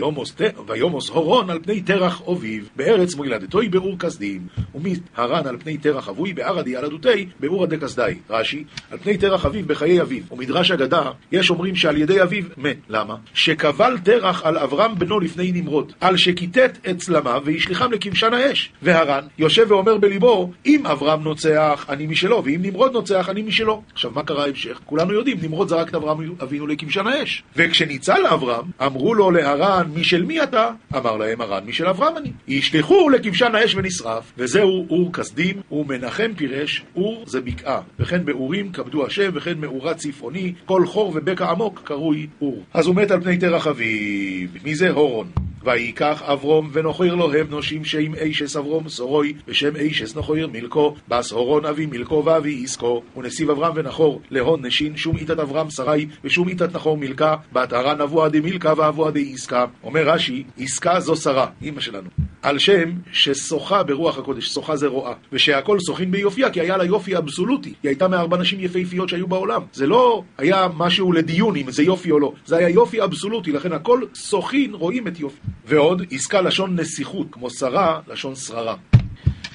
[0.67, 4.41] ויומוס הורון על פני תרח אביו, בארץ מולדתוי באור כסדים,
[4.75, 8.13] ומהרן על פני תרח אבוי, בערא ילדותי, באור דקסדי.
[8.29, 10.23] רש"י, על פני תרח אביו בחיי אביו.
[10.31, 12.77] ומדרש אגדה, יש אומרים שעל ידי אביו מת.
[12.89, 13.15] למה?
[13.33, 18.71] שקבל תרח על אברהם בנו לפני נמרוד, על שכיתת את צלמיו והשליחם לכבשן האש.
[18.81, 23.81] והרן יושב ואומר בליבו, אם אברהם נוצח, אני משלו, ואם נמרוד נוצח, אני משלו.
[23.93, 24.79] עכשיו, מה קרה ההמשך?
[24.85, 27.43] כולנו יודעים, נמרוד זרק את אברהם אבינו לכבשן האש.
[27.55, 30.69] וכשניצל אברהם, אמרו לו להרן, משל מי אתה?
[30.95, 32.31] אמר להם הרן, משל אברהם אני.
[32.47, 34.31] ישלחו לכבשן האש ונשרף.
[34.37, 37.81] וזהו אור כסדים, ומנחם פירש, אור זה בקעה.
[37.99, 42.63] וכן באורים כבדו השם, וכן מאורה צפעוני, כל חור ובקע עמוק קרוי אור.
[42.73, 44.47] אז הוא מת על פני תרח אביו.
[44.63, 45.27] מי זה הורון?
[45.63, 51.31] ויקח אברום ונוחיר לו הם נושים שם אישס אברום סורוי בשם אישס נוחיר מילקו בס
[51.31, 56.47] הורון אבי מילקו ואבי עסקו ונסיב אברהם ונחור להון נשין שום איתת אברהם שרי ושום
[56.47, 61.81] איתת נחור מילקה בת הרן אבוה דמילקה ואבוה דעסקה אומר רש"י עסקה זו שרה אמא
[61.81, 62.09] שלנו.
[62.41, 67.17] על שם ששוחה ברוח הקודש, שוחה זה רואה, ושהכל שוחין ביופייה כי היה לה יופי
[67.17, 71.83] אבסולוטי, היא הייתה מארבע נשים יפהפיות שהיו בעולם, זה לא היה משהו לדיון אם זה
[71.83, 75.50] יופי או לא, זה היה יופי אבסולוטי, לכן הכל שוחין רואים את יופי.
[75.65, 78.75] ועוד, עסקה לשון נסיכות, כמו שרה, לשון שררה.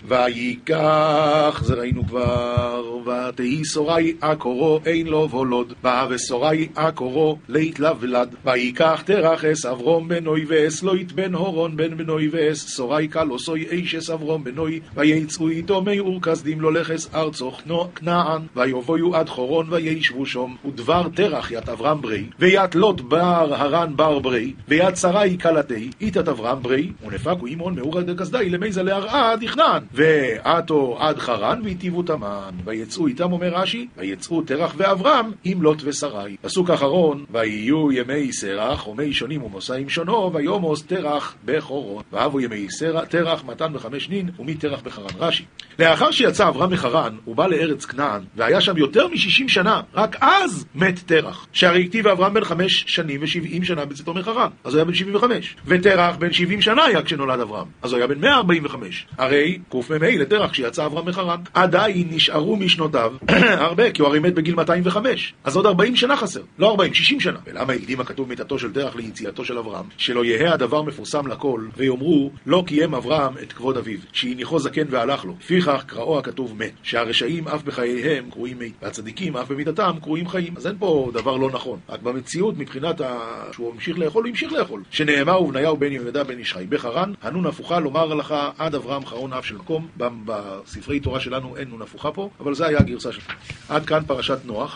[0.09, 5.73] ויקח, זה ראינו כבר, ותהי סורי עקורו, אין לו וולוד.
[5.83, 8.35] בא וסורי עקורו, לית לה ולד.
[8.45, 14.11] ויקח תרח אס אברום בנוי ואס לוית בן הורון בן בנוי ואס סורי קלוסוי איש
[14.11, 17.53] אברום בנוי, ויצאו איתו מי כסדים לו לכס ארצו
[17.95, 23.97] כנען, ויבואו עד חורון וישבו שום, ודבר תרח ית אברהם ברי, וית לוט בר הרן
[23.97, 29.83] בר ברי, ויד שרי כלתי, איתת אברהם ברי, ונפקו אימון מאור דקסדי למייזה להרעה דכנען.
[29.97, 32.51] ועתו עד חרן והטיבו תמן.
[32.65, 36.37] ויצאו איתם, אומר רש"י, ויצאו תרח ואברהם עם לוט ושרי.
[36.43, 42.03] פסוק אחרון, ויהיו ימי סרח ומי שונים ומוסעים שונו, ויומוס תרח בחורון.
[42.13, 42.67] ואהבו ימי
[43.09, 45.07] תרח מתן בחמש נין ומתרח בחרן.
[45.19, 45.45] רש"י.
[45.79, 50.67] לאחר שיצא אברהם מחרן, הוא בא לארץ כנען, והיה שם יותר משישים שנה, רק אז
[50.75, 51.47] מת תרח.
[51.53, 55.17] שהרי הכתיב אברהם בן חמש שנים ושבעים שנה בצאתו מחרן, אז הוא היה בן שבעים
[55.17, 55.57] וחמש.
[55.67, 59.07] ותרח בן שבעים שנה היה כשנולד אברהם, אז הוא היה בן מאה ארבעים וחמש.
[59.19, 61.41] הרי קמ"ה לתרח כשיצא אברהם מחרן.
[61.55, 63.13] עדיין נשארו משנותיו
[63.67, 65.35] הרבה, כי הוא הרי מת בגיל 205.
[65.45, 66.41] אז עוד 40 שנה חסר.
[66.59, 67.39] לא 40, 60 שנה.
[67.47, 69.85] ולמה הקדים הכתוב מיתתו של תרח ליציאתו של אברהם?
[69.97, 75.25] שלא יהא הדבר מפורסם לכל, ויאמרו לא קיים אברהם את כבוד אביו, שהניחו זקן והלך
[75.25, 75.35] לו.
[75.41, 80.55] לפיכך קראו הכתוב מת, שהרשעים אף בחייהם קרויים מת, והצדיקים אף במיתתם קרויים חיים.
[80.57, 81.79] אז אין פה דבר לא נכון.
[81.89, 83.19] רק במציאות, מבחינת ה...
[83.53, 84.83] שהוא המשיך לאכול, הוא המשיך לאכול.
[84.91, 89.47] שנאמר ובניהו בן יהודה בן ישחי בחרן, הנון הפוכה לומר לך עד אברהם חרון אף
[89.47, 90.23] של מקום.
[90.25, 93.39] בספרי תורה שלנו אין נון הפוכה פה, אבל זה היה הגרסה שלנו.
[93.69, 94.65] עד כאן פרשת נוח.